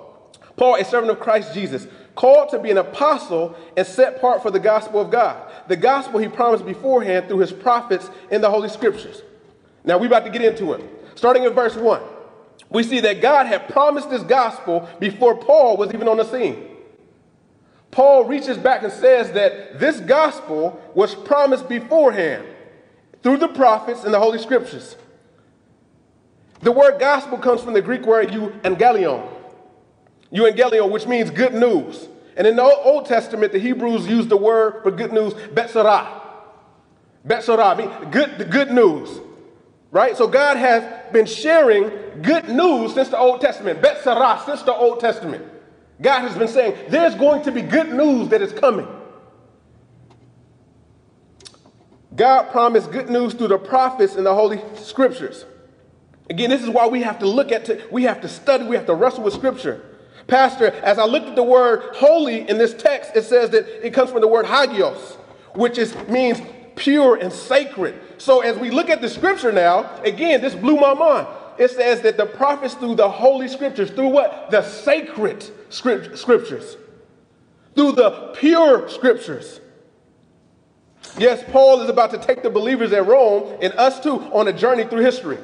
Paul, 0.57 0.75
a 0.75 0.83
servant 0.83 1.11
of 1.11 1.19
Christ 1.19 1.53
Jesus, 1.53 1.87
called 2.13 2.49
to 2.49 2.59
be 2.59 2.69
an 2.69 2.77
apostle 2.77 3.55
and 3.77 3.87
set 3.87 4.17
apart 4.17 4.43
for 4.43 4.51
the 4.51 4.59
gospel 4.59 4.99
of 4.99 5.09
God. 5.09 5.49
The 5.69 5.77
gospel 5.77 6.19
he 6.19 6.27
promised 6.27 6.65
beforehand 6.65 7.29
through 7.29 7.39
his 7.39 7.53
prophets 7.53 8.09
in 8.29 8.41
the 8.41 8.49
Holy 8.49 8.67
Scriptures. 8.67 9.21
Now 9.85 9.97
we're 9.97 10.07
about 10.07 10.25
to 10.25 10.29
get 10.29 10.41
into 10.43 10.73
it. 10.73 10.83
Starting 11.15 11.45
in 11.45 11.53
verse 11.53 11.75
1, 11.75 12.01
we 12.69 12.83
see 12.83 12.99
that 12.99 13.21
God 13.21 13.47
had 13.47 13.69
promised 13.69 14.09
this 14.09 14.23
gospel 14.23 14.89
before 14.99 15.37
Paul 15.37 15.77
was 15.77 15.93
even 15.93 16.09
on 16.09 16.17
the 16.17 16.25
scene. 16.25 16.67
Paul 17.91 18.25
reaches 18.25 18.57
back 18.57 18.83
and 18.83 18.91
says 18.91 19.31
that 19.31 19.79
this 19.79 20.01
gospel 20.01 20.81
was 20.93 21.15
promised 21.15 21.69
beforehand 21.69 22.45
through 23.23 23.37
the 23.37 23.47
prophets 23.47 24.03
and 24.03 24.13
the 24.13 24.19
Holy 24.19 24.39
Scriptures. 24.39 24.95
The 26.61 26.71
word 26.71 26.99
gospel 26.99 27.37
comes 27.37 27.61
from 27.61 27.73
the 27.73 27.81
Greek 27.81 28.05
word 28.05 28.29
euangelion, 28.29 29.27
euangelion, 30.31 30.91
which 30.91 31.07
means 31.07 31.31
good 31.31 31.53
news. 31.53 32.07
And 32.37 32.47
in 32.47 32.55
the 32.55 32.63
Old 32.63 33.05
Testament, 33.05 33.51
the 33.51 33.59
Hebrews 33.59 34.07
used 34.07 34.29
the 34.29 34.37
word 34.37 34.83
for 34.83 34.91
good 34.91 35.11
news, 35.11 35.33
betzarah. 35.33 36.21
Betzarah, 37.27 37.77
mean 37.77 38.11
good, 38.11 38.49
good 38.49 38.71
news. 38.71 39.19
Right? 39.91 40.15
So 40.15 40.27
God 40.27 40.57
has 40.57 41.11
been 41.11 41.25
sharing 41.25 41.89
good 42.21 42.47
news 42.47 42.93
since 42.93 43.09
the 43.09 43.17
Old 43.17 43.41
Testament. 43.41 43.81
betzarah, 43.81 44.45
since 44.45 44.61
the 44.61 44.73
Old 44.73 44.99
Testament. 44.99 45.45
God 46.01 46.21
has 46.21 46.35
been 46.37 46.47
saying 46.47 46.75
there's 46.89 47.15
going 47.15 47.43
to 47.43 47.51
be 47.51 47.61
good 47.61 47.91
news 47.91 48.29
that 48.29 48.41
is 48.41 48.53
coming. 48.53 48.87
God 52.15 52.51
promised 52.51 52.91
good 52.91 53.09
news 53.09 53.33
through 53.33 53.47
the 53.47 53.57
prophets 53.57 54.15
in 54.15 54.23
the 54.23 54.33
Holy 54.33 54.61
Scriptures. 54.75 55.45
Again, 56.29 56.49
this 56.49 56.61
is 56.61 56.69
why 56.69 56.87
we 56.87 57.01
have 57.01 57.19
to 57.19 57.27
look 57.27 57.51
at, 57.51 57.65
to, 57.65 57.81
we 57.91 58.03
have 58.03 58.21
to 58.21 58.27
study, 58.27 58.65
we 58.65 58.75
have 58.75 58.85
to 58.85 58.93
wrestle 58.95 59.23
with 59.23 59.33
Scripture. 59.33 59.83
Pastor, 60.27 60.67
as 60.67 60.97
I 60.97 61.05
looked 61.05 61.27
at 61.27 61.35
the 61.35 61.43
word 61.43 61.95
holy 61.95 62.47
in 62.47 62.57
this 62.57 62.73
text, 62.73 63.11
it 63.15 63.23
says 63.23 63.49
that 63.51 63.85
it 63.85 63.93
comes 63.93 64.11
from 64.11 64.21
the 64.21 64.27
word 64.27 64.45
hagios, 64.45 65.17
which 65.55 65.77
is, 65.77 65.95
means 66.07 66.39
pure 66.75 67.15
and 67.15 67.31
sacred. 67.31 67.99
So 68.17 68.41
as 68.41 68.57
we 68.57 68.71
look 68.71 68.89
at 68.89 69.01
the 69.01 69.09
scripture 69.09 69.51
now, 69.51 70.01
again, 70.03 70.41
this 70.41 70.55
blew 70.55 70.77
my 70.77 70.93
mind. 70.93 71.27
It 71.57 71.71
says 71.71 72.01
that 72.01 72.17
the 72.17 72.25
prophets 72.25 72.75
through 72.75 72.95
the 72.95 73.09
holy 73.09 73.47
scriptures, 73.47 73.91
through 73.91 74.09
what? 74.09 74.51
The 74.51 74.61
sacred 74.63 75.45
scriptures, 75.69 76.77
through 77.75 77.91
the 77.93 78.33
pure 78.37 78.89
scriptures. 78.89 79.59
Yes, 81.17 81.43
Paul 81.51 81.81
is 81.81 81.89
about 81.89 82.11
to 82.11 82.17
take 82.17 82.41
the 82.43 82.49
believers 82.49 82.93
at 82.93 83.05
Rome 83.05 83.57
and 83.61 83.73
us 83.73 83.99
too 83.99 84.19
on 84.33 84.47
a 84.47 84.53
journey 84.53 84.85
through 84.85 85.01
history. 85.01 85.37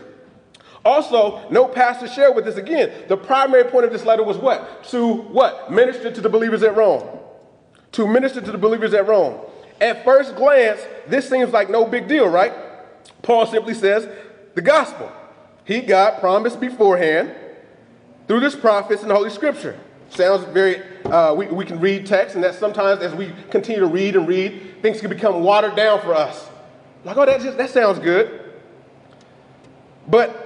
Also, 0.85 1.47
no 1.49 1.67
pastor 1.67 2.07
shared 2.07 2.35
with 2.35 2.47
us 2.47 2.55
again. 2.55 2.91
The 3.09 3.17
primary 3.17 3.65
point 3.65 3.85
of 3.85 3.91
this 3.91 4.05
letter 4.05 4.23
was 4.23 4.37
what? 4.37 4.85
To 4.85 5.13
what? 5.13 5.71
Minister 5.71 6.11
to 6.11 6.21
the 6.21 6.29
believers 6.29 6.63
at 6.63 6.75
Rome. 6.77 7.19
To 7.93 8.07
minister 8.07 8.39
to 8.39 8.51
the 8.51 8.57
believers 8.57 8.93
at 8.93 9.07
Rome. 9.07 9.39
At 9.81 10.03
first 10.05 10.35
glance, 10.35 10.79
this 11.07 11.29
seems 11.29 11.51
like 11.51 11.69
no 11.69 11.85
big 11.85 12.07
deal, 12.07 12.27
right? 12.27 12.53
Paul 13.21 13.45
simply 13.45 13.73
says 13.73 14.07
the 14.55 14.61
gospel. 14.61 15.11
He 15.65 15.81
got 15.81 16.19
promised 16.19 16.59
beforehand 16.59 17.35
through 18.27 18.39
this 18.39 18.55
prophets 18.55 19.01
and 19.01 19.11
the 19.11 19.15
Holy 19.15 19.29
Scripture. 19.29 19.77
Sounds 20.09 20.45
very, 20.45 20.81
uh, 21.05 21.33
we, 21.33 21.47
we 21.47 21.65
can 21.65 21.79
read 21.79 22.05
text, 22.05 22.35
and 22.35 22.43
that 22.43 22.55
sometimes 22.55 23.01
as 23.01 23.13
we 23.13 23.31
continue 23.49 23.81
to 23.81 23.87
read 23.87 24.15
and 24.15 24.27
read, 24.27 24.81
things 24.81 24.99
can 24.99 25.09
become 25.09 25.43
watered 25.43 25.75
down 25.75 26.01
for 26.01 26.13
us. 26.13 26.47
Like, 27.03 27.17
oh, 27.17 27.25
that, 27.25 27.41
just, 27.41 27.57
that 27.57 27.69
sounds 27.69 27.99
good. 27.99 28.53
But 30.07 30.43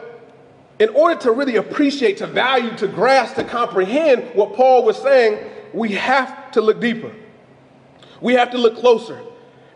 in 0.80 0.90
order 0.90 1.20
to 1.22 1.32
really 1.32 1.58
appreciate, 1.58 2.18
to 2.18 2.28
value, 2.28 2.76
to 2.78 2.88
grasp, 2.88 3.36
to 3.36 3.44
comprehend 3.44 4.36
what 4.36 4.54
Paul 4.54 4.84
was 4.84 4.98
saying, 4.98 5.48
we 5.74 5.92
have 5.94 6.52
to 6.52 6.62
look 6.62 6.82
deeper. 6.82 7.14
We 8.20 8.34
have 8.34 8.52
to 8.52 8.58
look 8.58 8.78
closer. 8.78 9.22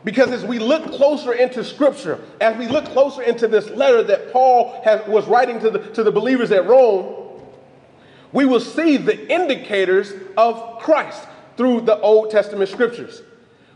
Because 0.03 0.31
as 0.31 0.43
we 0.45 0.59
look 0.59 0.83
closer 0.91 1.33
into 1.33 1.63
Scripture, 1.63 2.19
as 2.39 2.55
we 2.57 2.67
look 2.67 2.85
closer 2.85 3.23
into 3.23 3.47
this 3.47 3.69
letter 3.71 4.03
that 4.03 4.31
Paul 4.31 4.81
has, 4.83 5.05
was 5.07 5.25
writing 5.25 5.59
to 5.61 5.71
the, 5.71 5.79
to 5.79 6.03
the 6.03 6.11
believers 6.11 6.51
at 6.51 6.67
Rome, 6.67 7.24
we 8.35 8.45
will 8.45 8.59
see 8.59 8.97
the 8.97 9.27
indicators 9.33 10.13
of 10.37 10.79
Christ 10.79 11.27
through 11.57 11.81
the 11.81 11.99
Old 11.99 12.29
Testament 12.29 12.69
Scriptures 12.69 13.23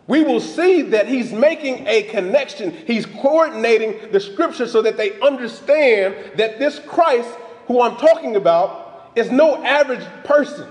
we 0.09 0.23
will 0.23 0.39
see 0.39 0.81
that 0.81 1.07
he's 1.07 1.31
making 1.31 1.85
a 1.85 2.01
connection. 2.01 2.71
He's 2.87 3.05
coordinating 3.05 4.11
the 4.11 4.19
scripture 4.19 4.67
so 4.67 4.81
that 4.81 4.97
they 4.97 5.19
understand 5.19 6.15
that 6.35 6.57
this 6.57 6.79
Christ, 6.79 7.29
who 7.67 7.79
I'm 7.83 7.95
talking 7.95 8.35
about, 8.35 9.11
is 9.15 9.29
no 9.29 9.63
average 9.63 10.03
person. 10.23 10.67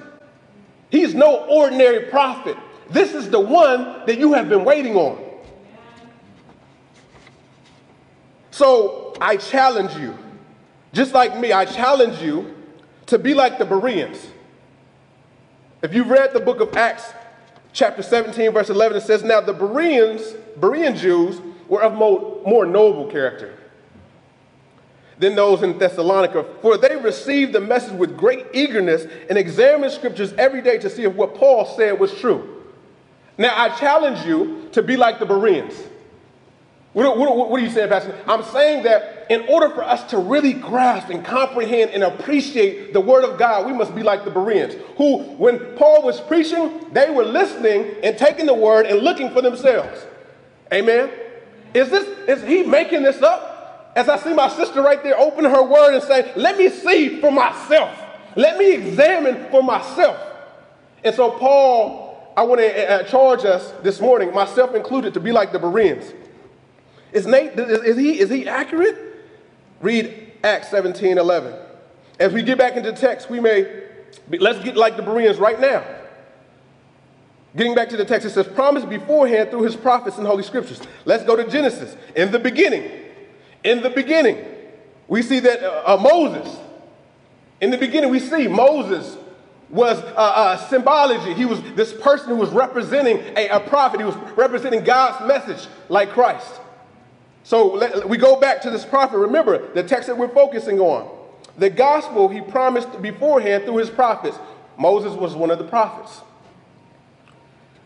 He's 0.91 1.15
no 1.15 1.47
ordinary 1.47 2.07
prophet. 2.07 2.57
This 2.91 3.15
is 3.15 3.31
the 3.31 3.39
one 3.39 4.05
that 4.07 4.19
you 4.19 4.33
have 4.33 4.49
been 4.49 4.65
waiting 4.65 4.97
on. 4.97 5.25
So 8.51 9.15
I 9.21 9.37
challenge 9.37 9.95
you, 9.95 10.19
just 10.93 11.15
like 11.15 11.39
me, 11.39 11.53
I 11.53 11.65
challenge 11.65 12.21
you 12.21 12.57
to 13.09 13.19
be 13.19 13.35
like 13.35 13.59
the 13.59 13.65
Bereans. 13.65 14.29
If 15.83 15.95
you've 15.95 16.09
read 16.09 16.33
the 16.33 16.41
book 16.41 16.61
of 16.61 16.77
Acts, 16.77 17.13
chapter 17.73 18.03
17, 18.03 18.53
verse 18.53 18.71
11, 18.71 18.99
it 18.99 19.01
says, 19.03 19.23
Now 19.23 19.41
the 19.41 19.53
Bereans, 19.53 20.35
Berean 20.59 20.97
Jews 20.97 21.41
were 21.69 21.83
of 21.83 21.95
more, 21.95 22.43
more 22.47 22.67
noble 22.67 23.11
character 23.11 23.55
than 25.19 25.35
those 25.35 25.63
in 25.63 25.79
Thessalonica, 25.79 26.45
for 26.63 26.77
they 26.77 26.97
received 26.97 27.53
the 27.53 27.61
message 27.61 27.95
with 27.95 28.17
great 28.17 28.47
eagerness 28.53 29.07
and 29.29 29.37
examined 29.37 29.93
scriptures 29.93 30.33
every 30.35 30.63
day 30.63 30.79
to 30.79 30.89
see 30.89 31.03
if 31.03 31.15
what 31.15 31.35
Paul 31.35 31.65
said 31.65 31.99
was 31.99 32.15
true. 32.21 32.63
Now 33.37 33.53
I 33.57 33.71
challenge 33.77 34.27
you 34.27 34.69
to 34.73 34.83
be 34.83 34.97
like 34.97 35.19
the 35.19 35.27
Bereans. 35.27 35.75
What, 36.93 37.17
what, 37.19 37.51
what, 37.51 37.61
are 37.61 37.65
you 37.65 37.71
saying, 37.71 37.89
Pastor? 37.89 38.17
I'm 38.27 38.43
saying 38.45 38.85
that 38.85 39.18
in 39.29 39.43
order 39.49 39.69
for 39.71 39.83
us 39.83 40.05
to 40.11 40.19
really 40.19 40.55
grasp 40.55 41.11
and 41.11 41.25
comprehend 41.25 41.91
and 41.91 42.03
appreciate 42.03 42.93
the 42.93 43.01
Word 43.01 43.25
of 43.25 43.39
God, 43.39 43.67
we 43.67 43.73
must 43.73 43.95
be 43.95 44.03
like 44.03 44.25
the 44.25 44.31
Bereans, 44.31 44.75
who, 44.97 45.19
when 45.19 45.59
Paul 45.77 46.03
was 46.03 46.21
preaching, 46.21 46.87
they 46.93 47.11
were 47.11 47.25
listening 47.25 47.95
and 48.03 48.17
taking 48.17 48.47
the 48.47 48.55
Word 48.55 48.87
and 48.87 49.01
looking 49.01 49.31
for 49.31 49.43
themselves. 49.43 50.07
Amen? 50.73 51.11
Is 51.75 51.91
this, 51.91 52.07
is 52.29 52.43
he 52.47 52.63
making 52.63 53.03
this 53.03 53.21
up? 53.21 53.93
As 53.97 54.09
I 54.09 54.19
see 54.19 54.33
my 54.33 54.49
sister 54.49 54.81
right 54.81 55.03
there 55.03 55.19
open 55.19 55.45
her 55.45 55.63
Word 55.63 55.95
and 55.95 56.03
say, 56.03 56.33
let 56.35 56.57
me 56.57 56.71
see 56.71 57.21
for 57.21 57.31
myself. 57.31 57.99
Let 58.35 58.57
me 58.57 58.73
examine 58.73 59.51
for 59.51 59.63
myself. 59.63 60.19
And 61.05 61.15
so, 61.15 61.33
Paul, 61.33 62.33
I 62.37 62.43
want 62.43 62.61
to 62.61 62.91
uh, 62.91 63.03
charge 63.05 63.45
us 63.45 63.73
this 63.83 64.01
morning, 64.01 64.33
myself 64.33 64.75
included, 64.75 65.15
to 65.15 65.21
be 65.21 65.33
like 65.33 65.53
the 65.53 65.59
Bereans. 65.59 66.13
Is, 67.13 67.27
Nate, 67.27 67.59
is, 67.59 67.97
he, 67.97 68.21
is 68.21 68.31
he 68.31 68.47
accurate? 68.47 69.08
Read 69.81 70.33
Acts 70.43 70.69
17 70.71 71.19
11. 71.19 71.55
As 72.19 72.33
we 72.33 72.43
get 72.43 72.59
back 72.59 72.77
into 72.77 72.93
text, 72.93 73.31
we 73.31 73.41
may, 73.41 73.85
let's 74.29 74.63
get 74.65 74.77
like 74.77 74.97
the 74.97 75.03
Bereans 75.03 75.39
right 75.39 75.59
now. 75.61 75.85
Getting 77.57 77.75
back 77.75 77.89
to 77.91 77.97
the 77.97 78.05
text, 78.05 78.27
it 78.27 78.31
says, 78.31 78.47
promised 78.47 78.89
beforehand 78.89 79.51
through 79.51 79.63
his 79.63 79.77
prophets 79.77 80.19
and 80.19 80.27
holy 80.27 80.43
scriptures. 80.43 80.81
Let's 81.05 81.25
go 81.25 81.37
to 81.37 81.49
Genesis. 81.49 81.97
In 82.15 82.31
the 82.31 82.39
beginning, 82.39 82.91
in 83.65 83.83
the 83.83 83.91
beginning, 83.91 84.45
we 85.07 85.23
see 85.23 85.41
that 85.41 85.63
uh, 85.63 85.83
uh, 85.87 85.97
Moses, 85.97 86.57
in 87.61 87.71
the 87.71 87.79
beginning, 87.79 88.11
we 88.11 88.21
see 88.21 88.47
Moses 88.47 89.17
was 89.71 89.99
uh, 89.99 90.15
uh, 90.17 90.57
symbology. 90.69 91.35
He 91.35 91.45
was 91.45 91.61
this 91.75 91.93
person 91.93 92.29
who 92.29 92.37
was 92.37 92.51
representing 92.51 93.19
a, 93.37 93.49
a 93.49 93.61
prophet. 93.61 94.01
He 94.01 94.07
was 94.07 94.17
representing 94.37 94.85
God's 94.85 95.27
message 95.27 95.69
like 95.89 96.11
Christ. 96.11 96.61
So 97.49 97.69
let, 97.69 98.07
we 98.07 98.19
go 98.19 98.39
back 98.39 98.61
to 98.61 98.71
this 98.71 98.85
prophet. 98.85 99.17
Remember 99.17 99.73
the 99.73 99.83
text 99.83 100.09
that 100.09 100.19
we're 100.19 100.29
focusing 100.29 100.81
on. 100.81 101.09
The 101.57 101.71
gospel 101.71 102.29
he 102.29 102.43
promised 102.43 103.01
beforehand 103.01 103.65
through 103.65 103.79
his 103.79 103.89
prophets. 103.89 104.37
Moses 104.77 105.15
was 105.15 105.35
one 105.35 105.51
of 105.51 105.57
the 105.57 105.65
prophets. 105.65 106.21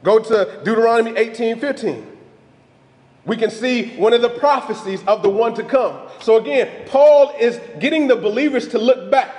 Go 0.02 0.19
to 0.19 0.61
Deuteronomy 0.64 1.16
18 1.16 1.61
15. 1.61 2.04
We 3.25 3.37
can 3.37 3.50
see 3.50 3.90
one 3.90 4.12
of 4.12 4.21
the 4.21 4.31
prophecies 4.31 5.00
of 5.07 5.23
the 5.23 5.31
one 5.31 5.54
to 5.54 5.62
come. 5.62 6.09
So 6.21 6.38
again, 6.38 6.88
Paul 6.88 7.33
is 7.38 7.61
getting 7.78 8.09
the 8.09 8.16
believers 8.16 8.66
to 8.71 8.81
look 8.81 9.12
back 9.12 9.33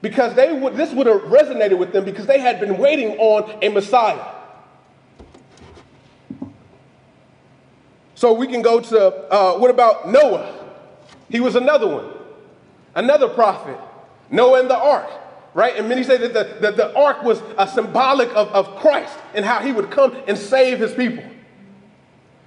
because 0.00 0.32
they 0.36 0.54
would, 0.54 0.74
this 0.74 0.94
would 0.94 1.06
have 1.06 1.20
resonated 1.24 1.76
with 1.76 1.92
them 1.92 2.06
because 2.06 2.24
they 2.24 2.40
had 2.40 2.60
been 2.60 2.78
waiting 2.78 3.18
on 3.18 3.58
a 3.62 3.68
Messiah. 3.68 4.37
So 8.18 8.32
we 8.32 8.48
can 8.48 8.62
go 8.62 8.80
to 8.80 9.00
uh, 9.32 9.58
what 9.58 9.70
about 9.70 10.08
Noah? 10.08 10.52
He 11.30 11.38
was 11.38 11.54
another 11.54 11.86
one, 11.86 12.10
another 12.96 13.28
prophet. 13.28 13.78
Noah 14.28 14.58
and 14.58 14.68
the 14.68 14.76
ark, 14.76 15.08
right? 15.54 15.76
And 15.76 15.88
many 15.88 16.02
say 16.02 16.16
that 16.16 16.34
the, 16.34 16.58
that 16.60 16.76
the 16.76 16.92
ark 16.96 17.22
was 17.22 17.40
a 17.56 17.68
symbolic 17.68 18.28
of, 18.30 18.48
of 18.48 18.74
Christ 18.80 19.16
and 19.34 19.44
how 19.44 19.60
he 19.60 19.70
would 19.70 19.92
come 19.92 20.16
and 20.26 20.36
save 20.36 20.80
his 20.80 20.92
people. 20.94 21.22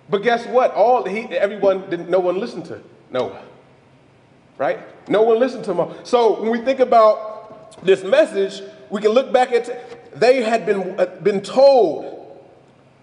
But 0.10 0.24
guess 0.24 0.46
what? 0.46 0.74
All 0.74 1.06
he, 1.06 1.22
everyone 1.22 1.90
didn't. 1.90 2.10
No 2.10 2.20
one 2.20 2.38
listened 2.38 2.66
to 2.66 2.84
Noah, 3.10 3.42
right? 4.58 4.78
No 5.10 5.22
one 5.22 5.40
listened 5.40 5.63
to 5.63 5.74
him. 5.74 5.96
So 6.04 6.42
when 6.42 6.51
we 6.51 6.60
think 6.60 6.82
about 6.82 7.82
this 7.82 8.04
message, 8.04 8.62
we 8.90 9.00
can 9.00 9.12
look 9.12 9.32
back 9.32 9.54
at 9.54 10.20
they 10.20 10.44
had 10.44 10.66
been 10.66 11.00
uh, 11.00 11.06
been 11.24 11.40
told. 11.40 12.18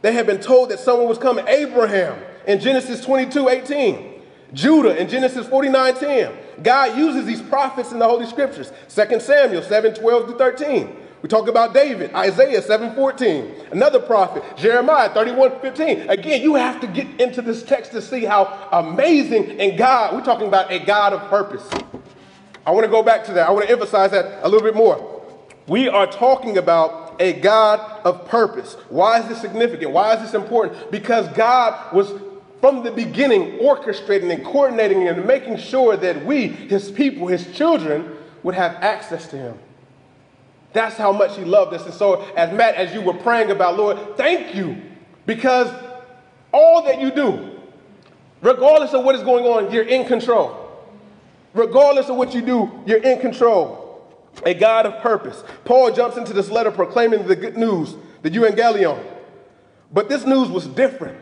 They 0.03 0.13
had 0.13 0.27
been 0.27 0.39
told 0.39 0.69
that 0.69 0.81
someone 0.81 1.09
was 1.09 1.17
coming. 1.17 1.49
Abraham 1.49 2.28
in 2.49 2.59
Genesis 2.59 3.05
22 3.05 3.49
18. 3.49 4.15
Judah 4.55 4.97
in 4.99 5.09
Genesis 5.09 5.47
49 5.47 5.95
10. 5.95 6.33
God 6.63 6.99
uses 6.99 7.27
these 7.27 7.43
prophets 7.43 7.93
in 7.93 7.99
the 7.99 8.09
Holy 8.09 8.27
Scriptures. 8.27 8.73
2 8.89 9.21
Samuel 9.21 9.63
7 9.63 9.95
12 9.95 10.27
to 10.27 10.33
13. 10.33 10.97
We 11.21 11.29
talk 11.29 11.49
about 11.49 11.75
David, 11.75 12.15
Isaiah 12.15 12.63
7 12.63 12.95
14. 12.95 13.55
Another 13.73 14.01
prophet, 14.01 14.43
Jeremiah 14.57 15.11
31 15.11 15.61
15. 15.61 16.09
Again, 16.09 16.43
you 16.43 16.55
have 16.55 16.81
to 16.81 16.87
get 16.87 17.21
into 17.21 17.43
this 17.43 17.63
text 17.63 17.93
to 17.93 18.01
see 18.01 18.25
how 18.25 18.69
amazing 18.73 19.61
and 19.61 19.77
God, 19.77 20.15
we're 20.15 20.25
talking 20.25 20.49
about 20.49 20.73
a 20.73 20.79
God 20.79 21.13
of 21.13 21.29
purpose. 21.29 21.69
I 22.67 22.71
want 22.71 22.85
to 22.85 22.91
go 22.91 23.03
back 23.03 23.25
to 23.25 23.33
that. 23.35 23.49
I 23.49 23.51
want 23.51 23.67
to 23.67 23.71
emphasize 23.71 24.11
that 24.13 24.41
a 24.43 24.49
little 24.49 24.67
bit 24.67 24.75
more. 24.75 25.23
We 25.67 25.89
are 25.89 26.07
talking 26.07 26.57
about 26.57 27.21
a 27.21 27.35
God 27.35 27.81
of 28.05 28.27
purpose. 28.29 28.75
Why 28.89 29.21
is 29.21 29.29
this 29.29 29.41
significant? 29.41 29.91
Why 29.91 30.15
is 30.15 30.23
this 30.23 30.35
important? 30.35 30.91
Because 30.91 31.29
God 31.37 31.93
was 31.93 32.13
from 32.61 32.83
the 32.83 32.91
beginning 32.91 33.59
orchestrating 33.59 34.33
and 34.33 34.45
coordinating 34.45 35.07
and 35.07 35.25
making 35.25 35.57
sure 35.59 35.97
that 35.97 36.25
we, 36.25 36.49
his 36.49 36.91
people, 36.91 37.27
his 37.27 37.53
children, 37.53 38.17
would 38.43 38.55
have 38.55 38.75
access 38.77 39.29
to 39.29 39.37
him. 39.37 39.59
That's 40.73 40.97
how 40.97 41.13
much 41.13 41.37
he 41.37 41.45
loved 41.45 41.73
us. 41.75 41.85
And 41.85 41.95
so, 41.95 42.23
as 42.37 42.53
Matt, 42.53 42.75
as 42.75 42.93
you 42.93 43.01
were 43.01 43.15
praying 43.15 43.51
about, 43.51 43.77
Lord, 43.77 44.17
thank 44.17 44.55
you 44.55 44.77
because 45.27 45.73
all 46.53 46.83
that 46.85 47.01
you 47.01 47.11
do, 47.11 47.59
regardless 48.43 48.93
of 48.93 49.05
what 49.05 49.15
is 49.15 49.23
going 49.23 49.45
on, 49.45 49.73
you're 49.73 49.87
in 49.87 50.07
control. 50.07 50.65
Regardless 51.55 52.09
of 52.09 52.17
what 52.17 52.35
you 52.35 52.43
do, 52.43 52.71
you're 52.87 53.03
in 53.03 53.21
control. 53.21 53.87
A 54.45 54.55
God 54.55 54.87
of 54.87 55.01
purpose. 55.01 55.43
Paul 55.65 55.91
jumps 55.91 56.17
into 56.17 56.33
this 56.33 56.51
letter 56.51 56.71
proclaiming 56.71 57.27
the 57.27 57.35
good 57.35 57.57
news, 57.57 57.95
the 58.23 58.31
euangelion. 58.31 59.03
But 59.93 60.09
this 60.09 60.25
news 60.25 60.49
was 60.49 60.67
different. 60.67 61.19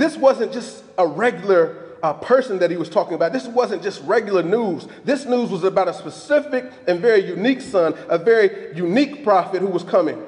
This 0.00 0.16
wasn't 0.16 0.50
just 0.50 0.82
a 0.96 1.06
regular 1.06 1.76
uh, 2.02 2.14
person 2.14 2.58
that 2.60 2.70
he 2.70 2.78
was 2.78 2.88
talking 2.88 3.12
about. 3.12 3.34
This 3.34 3.46
wasn't 3.46 3.82
just 3.82 4.02
regular 4.04 4.42
news. 4.42 4.88
This 5.04 5.26
news 5.26 5.50
was 5.50 5.62
about 5.62 5.88
a 5.88 5.92
specific 5.92 6.72
and 6.88 7.00
very 7.00 7.22
unique 7.26 7.60
son, 7.60 7.92
a 8.08 8.16
very 8.16 8.74
unique 8.74 9.22
prophet 9.22 9.60
who 9.60 9.66
was 9.66 9.84
coming. 9.84 10.18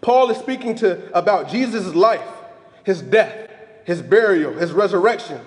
Paul 0.00 0.30
is 0.30 0.38
speaking 0.38 0.76
to 0.76 1.14
about 1.14 1.50
Jesus' 1.50 1.94
life, 1.94 2.26
his 2.82 3.02
death, 3.02 3.50
his 3.84 4.00
burial, 4.00 4.54
his 4.54 4.72
resurrection. 4.72 5.42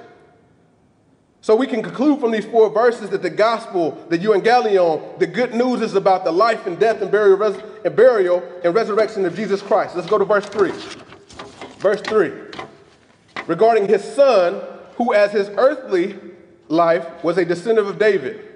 So 1.41 1.55
we 1.55 1.65
can 1.65 1.81
conclude 1.81 2.19
from 2.19 2.29
these 2.29 2.45
four 2.45 2.69
verses 2.69 3.09
that 3.09 3.23
the 3.23 3.31
gospel, 3.31 3.97
the 4.09 4.19
euangelion, 4.19 5.17
the 5.17 5.25
good 5.25 5.55
news 5.55 5.81
is 5.81 5.95
about 5.95 6.23
the 6.23 6.31
life 6.31 6.67
and 6.67 6.77
death 6.77 7.01
and 7.01 7.09
burial, 7.09 7.37
res- 7.39 7.63
and 7.83 7.95
burial 7.95 8.43
and 8.63 8.75
resurrection 8.75 9.25
of 9.25 9.35
Jesus 9.35 9.63
Christ. 9.63 9.95
Let's 9.95 10.07
go 10.07 10.19
to 10.19 10.25
verse 10.25 10.45
3. 10.45 10.71
Verse 11.79 12.01
3. 12.01 12.31
Regarding 13.47 13.88
his 13.88 14.03
son, 14.03 14.62
who 14.95 15.13
as 15.13 15.31
his 15.31 15.50
earthly 15.50 16.19
life 16.67 17.23
was 17.23 17.38
a 17.38 17.45
descendant 17.45 17.88
of 17.88 18.00
David. 18.00 18.50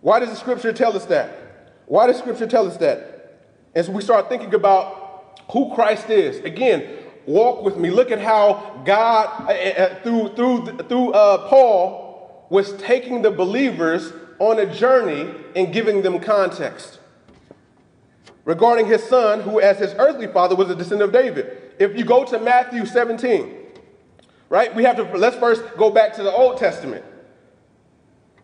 Why 0.00 0.20
does 0.20 0.30
the 0.30 0.36
scripture 0.36 0.72
tell 0.72 0.96
us 0.96 1.04
that? 1.06 1.74
Why 1.86 2.06
does 2.06 2.18
scripture 2.18 2.46
tell 2.46 2.66
us 2.66 2.76
that? 2.78 3.40
As 3.74 3.88
we 3.90 4.02
start 4.02 4.28
thinking 4.28 4.54
about 4.54 5.40
who 5.50 5.74
Christ 5.74 6.10
is, 6.10 6.38
again, 6.44 6.86
walk 7.26 7.62
with 7.62 7.76
me. 7.76 7.90
Look 7.90 8.10
at 8.10 8.20
how 8.20 8.82
God, 8.84 9.48
uh, 9.48 9.52
uh, 9.52 9.94
through, 10.02 10.34
through, 10.34 10.78
through 10.88 11.12
uh, 11.12 11.48
Paul, 11.48 12.46
was 12.50 12.72
taking 12.78 13.22
the 13.22 13.30
believers 13.30 14.12
on 14.38 14.58
a 14.58 14.66
journey 14.66 15.34
and 15.54 15.72
giving 15.72 16.02
them 16.02 16.20
context. 16.20 16.98
Regarding 18.48 18.86
his 18.86 19.04
son, 19.04 19.42
who 19.42 19.60
as 19.60 19.78
his 19.78 19.92
earthly 19.98 20.26
father 20.26 20.56
was 20.56 20.70
a 20.70 20.74
descendant 20.74 21.14
of 21.14 21.22
David. 21.22 21.74
If 21.78 21.94
you 21.98 22.02
go 22.02 22.24
to 22.24 22.38
Matthew 22.38 22.86
17, 22.86 23.54
right, 24.48 24.74
we 24.74 24.84
have 24.84 24.96
to, 24.96 25.02
let's 25.18 25.36
first 25.36 25.62
go 25.76 25.90
back 25.90 26.14
to 26.14 26.22
the 26.22 26.32
Old 26.32 26.56
Testament. 26.56 27.04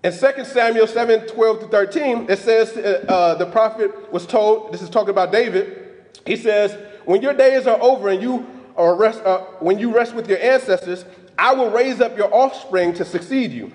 In 0.03 0.13
2 0.13 0.45
Samuel 0.45 0.87
7 0.87 1.27
12 1.27 1.61
to 1.61 1.69
13, 1.69 2.27
it 2.29 2.39
says 2.39 2.77
uh, 2.77 3.07
uh, 3.09 3.35
the 3.37 3.47
prophet 3.47 4.13
was 4.13 4.27
told, 4.27 4.75
this 4.75 4.83
is 4.83 4.91
talking 4.91 5.09
about 5.09 5.33
David, 5.33 5.95
he 6.27 6.37
says, 6.37 6.77
When 7.07 7.23
your 7.23 7.33
days 7.33 7.67
are 7.67 7.81
over 7.81 8.11
and 8.11 8.21
you 8.21 8.47
or 8.75 8.97
rest, 8.97 9.23
uh, 9.25 9.39
when 9.61 9.79
you 9.79 9.91
rest 9.91 10.15
with 10.15 10.29
your 10.29 10.39
ancestors, 10.39 11.07
I 11.39 11.55
will 11.55 11.71
raise 11.71 12.03
up 12.03 12.15
your 12.19 12.29
offspring 12.31 12.93
to 12.93 13.07
succeed 13.07 13.53
you, 13.53 13.73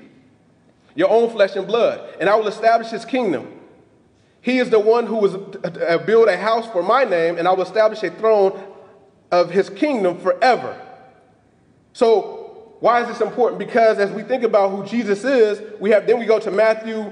your 0.94 1.10
own 1.10 1.32
flesh 1.32 1.56
and 1.56 1.66
blood, 1.66 2.18
and 2.20 2.30
I 2.30 2.36
will 2.36 2.48
establish 2.48 2.92
his 2.92 3.04
kingdom. 3.04 3.59
He 4.42 4.58
is 4.58 4.70
the 4.70 4.80
one 4.80 5.06
who 5.06 5.18
will 5.18 5.56
uh, 5.64 5.98
build 6.00 6.28
a 6.28 6.38
house 6.38 6.68
for 6.72 6.82
my 6.82 7.04
name, 7.04 7.38
and 7.38 7.48
I 7.48 7.52
will 7.52 7.64
establish 7.64 8.04
a 8.04 8.12
throne 8.12 8.60
of 9.32 9.52
his 9.52 9.70
kingdom 9.70 10.18
forever. 10.20 10.80
So, 11.94 12.76
why 12.80 13.02
is 13.02 13.08
this 13.10 13.22
important? 13.22 13.60
Because 13.60 14.00
as 14.00 14.12
we 14.12 14.24
think 14.24 14.44
about 14.44 14.72
who 14.72 14.86
Jesus 14.86 15.26
is, 15.26 15.62
we 15.80 15.90
have 15.92 16.08
then 16.08 16.20
we 16.20 16.26
go 16.26 16.40
to 16.40 16.52
Matthew 16.52 17.12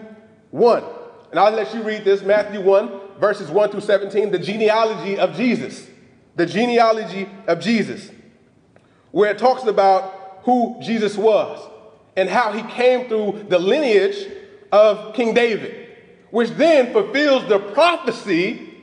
1. 0.52 0.84
And 1.32 1.40
I'll 1.40 1.52
let 1.52 1.74
you 1.74 1.84
read 1.84 2.06
this 2.06 2.22
Matthew 2.22 2.62
1, 2.62 3.20
verses 3.20 3.50
1 3.50 3.72
through 3.72 3.82
17, 3.82 4.32
the 4.32 4.40
genealogy 4.40 5.18
of 5.18 5.36
Jesus 5.36 5.88
the 6.38 6.46
genealogy 6.46 7.28
of 7.48 7.60
Jesus, 7.60 8.12
where 9.12 9.32
it 9.32 9.40
talks 9.40 9.64
about 9.64 10.42
who 10.44 10.78
Jesus 10.82 11.18
was 11.18 11.60
and 12.16 12.30
how 12.30 12.52
he 12.52 12.62
came 12.72 13.08
through 13.08 13.48
the 13.50 13.60
lineage 13.60 14.32
of 14.72 15.16
King 15.16 15.34
David, 15.34 15.87
which 16.32 16.50
then 16.52 16.92
fulfills 16.92 17.48
the 17.48 17.60
prophecy 17.60 18.74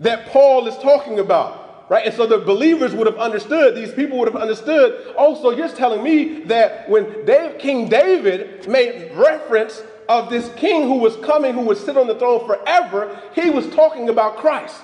that 0.00 0.28
Paul 0.28 0.66
is 0.66 0.76
talking 0.78 1.18
about. 1.18 1.86
Right? 1.90 2.06
And 2.06 2.14
so 2.14 2.24
the 2.24 2.38
believers 2.38 2.94
would 2.94 3.08
have 3.08 3.18
understood, 3.18 3.74
these 3.74 3.92
people 3.92 4.16
would 4.18 4.28
have 4.28 4.40
understood. 4.40 5.12
Also, 5.16 5.50
you're 5.50 5.68
telling 5.68 6.04
me 6.04 6.42
that 6.44 6.88
when 6.88 7.24
Dave, 7.24 7.58
King 7.58 7.88
David 7.88 8.68
made 8.68 9.12
reference 9.14 9.82
of 10.08 10.30
this 10.30 10.48
king 10.56 10.84
who 10.84 10.98
was 10.98 11.16
coming, 11.16 11.54
who 11.54 11.62
would 11.62 11.76
sit 11.76 11.96
on 11.96 12.06
the 12.06 12.14
throne 12.14 12.46
forever, 12.46 13.20
he 13.34 13.50
was 13.50 13.66
talking 13.74 14.08
about 14.08 14.36
Christ. 14.36 14.82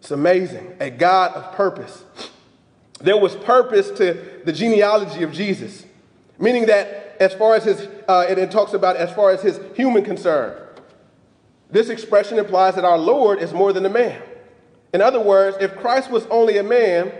It's 0.00 0.10
amazing. 0.10 0.76
A 0.80 0.90
God 0.90 1.32
of 1.32 1.54
purpose. 1.54 2.04
There 3.00 3.16
was 3.16 3.36
purpose 3.36 3.90
to 3.92 4.42
the 4.44 4.52
genealogy 4.52 5.22
of 5.22 5.32
Jesus, 5.32 5.86
meaning 6.38 6.66
that 6.66 7.11
as 7.22 7.32
far 7.32 7.54
as 7.54 7.64
his, 7.64 7.88
uh, 8.08 8.26
it, 8.28 8.36
it 8.36 8.50
talks 8.50 8.72
about 8.72 8.96
as 8.96 9.12
far 9.12 9.30
as 9.30 9.40
his 9.40 9.60
human 9.76 10.04
concern. 10.04 10.60
This 11.70 11.88
expression 11.88 12.36
implies 12.38 12.74
that 12.74 12.84
our 12.84 12.98
Lord 12.98 13.38
is 13.38 13.52
more 13.52 13.72
than 13.72 13.86
a 13.86 13.88
man. 13.88 14.20
In 14.92 15.00
other 15.00 15.20
words, 15.20 15.56
if 15.60 15.76
Christ 15.76 16.10
was 16.10 16.26
only 16.26 16.58
a 16.58 16.62
man, 16.64 17.12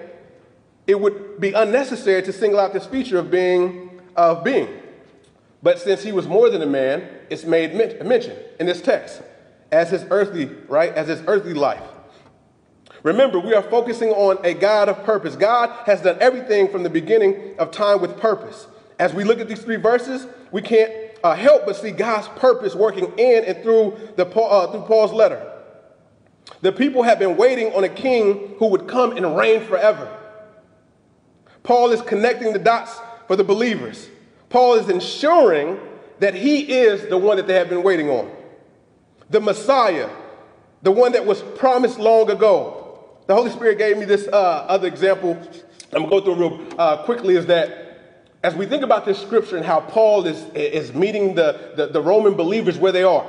it 0.89 1.01
would 1.01 1.41
be 1.41 1.53
unnecessary 1.53 2.21
to 2.23 2.33
single 2.33 2.59
out 2.59 2.73
this 2.73 2.85
feature 2.85 3.19
of 3.19 3.31
being 3.31 4.01
of 4.17 4.45
being. 4.45 4.69
But 5.63 5.79
since 5.79 6.03
he 6.03 6.11
was 6.11 6.27
more 6.27 6.51
than 6.51 6.61
a 6.63 6.67
man, 6.67 7.09
it's 7.31 7.45
made 7.45 7.73
mention 7.75 8.37
in 8.59 8.67
this 8.67 8.83
text 8.83 9.23
as 9.71 9.91
his 9.91 10.05
earthly, 10.11 10.47
right, 10.69 10.93
as 10.93 11.09
his 11.09 11.23
earthly 11.29 11.55
life. 11.55 11.83
Remember, 13.05 13.39
we 13.39 13.55
are 13.55 13.63
focusing 13.63 14.11
on 14.11 14.45
a 14.45 14.53
God 14.55 14.89
of 14.89 15.03
purpose. 15.05 15.37
God 15.37 15.71
has 15.87 16.03
done 16.03 16.19
everything 16.21 16.69
from 16.69 16.83
the 16.83 16.91
beginning 16.91 17.55
of 17.59 17.71
time 17.71 18.01
with 18.01 18.19
purpose. 18.19 18.67
As 19.03 19.13
we 19.13 19.25
look 19.25 19.41
at 19.41 19.49
these 19.49 19.61
three 19.61 19.79
verses, 19.79 20.29
we 20.53 20.63
can't 20.63 20.93
uh, 21.25 21.35
help 21.35 21.67
but 21.67 21.75
see 21.75 21.91
God's 21.91 22.29
purpose 22.39 22.77
working 22.77 23.13
in 23.19 23.45
and 23.47 23.61
through, 23.61 23.99
the, 24.15 24.25
uh, 24.25 24.71
through 24.71 24.83
Paul's 24.83 25.13
letter. 25.13 25.45
The 26.61 26.71
people 26.71 27.03
have 27.03 27.19
been 27.19 27.37
waiting 27.37 27.75
on 27.75 27.83
a 27.83 27.89
king 27.89 28.55
who 28.61 28.69
would 28.69 28.87
come 28.87 29.17
and 29.17 29.37
reign 29.37 29.67
forever. 29.67 30.09
Paul 31.65 31.91
is 31.91 32.01
connecting 32.03 32.53
the 32.53 32.61
dots 32.61 32.97
for 33.27 33.35
the 33.35 33.43
believers. 33.43 34.09
Paul 34.51 34.75
is 34.75 34.89
ensuring 34.89 35.81
that 36.21 36.35
he 36.35 36.73
is 36.73 37.09
the 37.09 37.19
one 37.19 37.39
that 37.39 37.49
they 37.49 37.55
have 37.55 37.69
been 37.69 37.83
waiting 37.83 38.09
on. 38.09 38.31
The 39.31 39.41
Messiah, 39.41 40.11
the 40.83 40.93
one 40.93 41.11
that 41.11 41.27
was 41.27 41.43
promised 41.57 41.99
long 41.99 42.31
ago, 42.31 43.19
the 43.27 43.35
Holy 43.35 43.51
Spirit 43.51 43.79
gave 43.79 43.99
me 43.99 44.05
this 44.05 44.29
uh, 44.29 44.37
other 44.69 44.87
example. 44.87 45.33
I'm 45.93 46.05
going 46.05 46.05
to 46.05 46.09
go 46.09 46.21
through 46.21 46.35
real 46.37 46.69
uh, 46.79 47.03
quickly. 47.03 47.35
Is 47.35 47.47
that 47.47 47.82
as 48.43 48.57
we 48.57 48.67
think 48.67 48.83
about 48.83 49.05
this 49.05 49.21
scripture 49.21 49.57
and 49.57 49.65
how 49.65 49.81
Paul 49.81 50.27
is, 50.27 50.45
is 50.55 50.93
meeting 50.93 51.35
the, 51.35 51.73
the, 51.77 51.87
the 51.87 52.03
Roman 52.03 52.35
believers 52.35 52.77
where 52.77 52.91
they 52.91 53.05
are, 53.05 53.25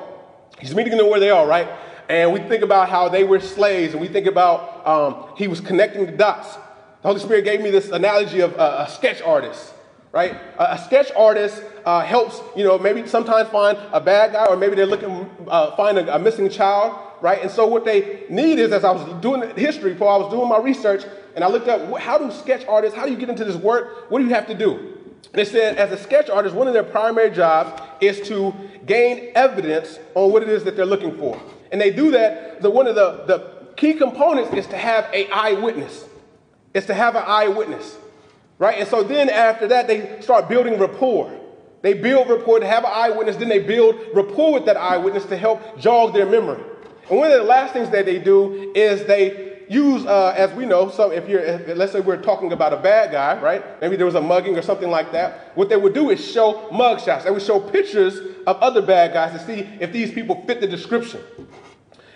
he's 0.60 0.74
meeting 0.74 0.98
them 0.98 1.10
where 1.10 1.20
they 1.20 1.30
are, 1.30 1.46
right? 1.46 1.68
And 2.10 2.34
we 2.34 2.40
think 2.42 2.64
about 2.64 2.90
how 2.90 3.10
they 3.10 3.24
were 3.24 3.40
slaves, 3.40 3.94
and 3.94 4.02
we 4.02 4.08
think 4.08 4.26
about 4.26 4.86
um, 4.86 5.26
he 5.38 5.48
was 5.48 5.62
connecting 5.62 6.06
the 6.06 6.12
dots. 6.12 6.56
The 6.56 7.10
Holy 7.10 7.20
Spirit 7.20 7.44
gave 7.44 7.62
me 7.62 7.70
this 7.70 7.90
analogy 7.90 8.40
of 8.40 8.54
a 8.54 8.88
sketch 8.90 9.22
artist, 9.22 9.74
right? 10.12 10.36
A, 10.58 10.74
a 10.74 10.78
sketch 10.80 11.12
artist 11.16 11.64
uh, 11.86 12.02
helps, 12.02 12.42
you 12.56 12.64
know, 12.64 12.80
maybe 12.80 13.08
sometimes 13.08 13.50
find 13.50 13.78
a 13.92 14.02
bad 14.02 14.34
guy, 14.34 14.46
or 14.48 14.58
maybe 14.58 14.76
they're 14.76 14.86
looking, 14.86 15.30
uh, 15.48 15.76
find 15.76 15.98
a, 16.00 16.16
a 16.16 16.20
missing 16.20 16.50
child, 16.50 16.98
right? 17.22 17.42
And 17.42 17.52
so 17.52 17.68
what 17.68 17.86
they 17.86 18.24
need 18.30 18.58
is, 18.58 18.72
as 18.72 18.84
I 18.84 18.92
was 18.92 19.22
doing 19.22 19.56
history, 19.56 19.94
before 19.94 20.12
I 20.12 20.18
was 20.18 20.32
doing 20.32 20.50
my 20.50 20.58
research, 20.58 21.06
and 21.36 21.44
I 21.44 21.48
looked 21.48 21.68
up 21.68 22.00
how 22.00 22.18
do 22.18 22.32
sketch 22.32 22.66
artists, 22.66 22.98
how 22.98 23.06
do 23.06 23.12
you 23.12 23.18
get 23.18 23.30
into 23.30 23.46
this 23.46 23.56
work? 23.56 24.10
What 24.10 24.20
do 24.20 24.26
you 24.26 24.34
have 24.34 24.48
to 24.48 24.56
do? 24.56 25.03
They 25.32 25.46
said, 25.46 25.78
as 25.78 25.92
a 25.92 25.98
sketch 25.98 26.30
artist, 26.30 26.56
one 26.56 26.68
of 26.68 26.74
their 26.74 26.84
primary 26.84 27.32
jobs 27.32 27.82
is 28.02 28.22
to 28.28 28.54
gain 28.86 29.32
evidence 29.34 29.98
on 30.14 30.32
what 30.32 30.44
it 30.44 30.50
is 30.50 30.64
that 30.66 30.76
they're 30.76 30.86
looking 30.86 31.18
for. 31.18 31.42
And 31.72 31.82
they 31.82 31.92
do 31.92 32.12
that, 32.12 32.62
the, 32.62 32.70
one 32.70 32.86
of 32.86 32.96
the, 32.96 33.24
the 33.26 33.74
key 33.76 33.94
components 33.96 34.54
is 34.54 34.68
to 34.68 34.78
have 34.78 35.10
a 35.14 35.28
eyewitness. 35.30 36.06
It's 36.74 36.88
to 36.88 36.94
have 36.94 37.16
an 37.16 37.24
eyewitness, 37.26 37.98
right? 38.60 38.78
And 38.80 38.88
so 38.88 39.04
then 39.04 39.30
after 39.30 39.68
that, 39.70 39.88
they 39.88 40.22
start 40.22 40.50
building 40.50 40.80
rapport. 40.80 41.40
They 41.82 41.94
build 41.94 42.30
rapport 42.30 42.60
to 42.60 42.68
have 42.68 42.84
an 42.84 42.92
eyewitness, 42.94 43.36
then 43.36 43.50
they 43.50 43.60
build 43.60 43.96
rapport 44.14 44.54
with 44.54 44.66
that 44.66 44.78
eyewitness 44.78 45.26
to 45.26 45.38
help 45.38 45.80
jog 45.80 46.14
their 46.14 46.26
memory. 46.26 46.64
And 47.10 47.18
one 47.18 47.32
of 47.32 47.38
the 47.38 47.44
last 47.44 47.74
things 47.74 47.90
that 47.90 48.06
they 48.06 48.20
do 48.20 48.72
is 48.74 49.06
they 49.06 49.53
use, 49.74 50.06
uh, 50.06 50.34
as 50.38 50.52
we 50.54 50.66
know, 50.66 50.90
so 50.90 51.12
if 51.12 51.28
you're, 51.28 51.40
if, 51.40 51.76
let's 51.76 51.92
say 51.92 52.00
we're 52.00 52.22
talking 52.22 52.54
about 52.54 52.72
a 52.74 52.78
bad 52.78 53.12
guy, 53.12 53.42
right? 53.42 53.82
Maybe 53.82 53.96
there 53.96 54.06
was 54.06 54.16
a 54.16 54.22
mugging 54.22 54.58
or 54.58 54.62
something 54.62 54.90
like 54.90 55.12
that. 55.12 55.52
What 55.56 55.70
they 55.70 55.78
would 55.78 55.94
do 55.94 56.12
is 56.12 56.24
show 56.24 56.70
mug 56.72 57.02
shots. 57.02 57.24
They 57.26 57.32
would 57.32 57.42
show 57.42 57.60
pictures 57.60 58.20
of 58.46 58.58
other 58.58 58.82
bad 58.82 59.14
guys 59.14 59.32
to 59.34 59.46
see 59.46 59.68
if 59.80 59.92
these 59.92 60.12
people 60.12 60.44
fit 60.46 60.62
the 60.62 60.68
description. 60.68 61.22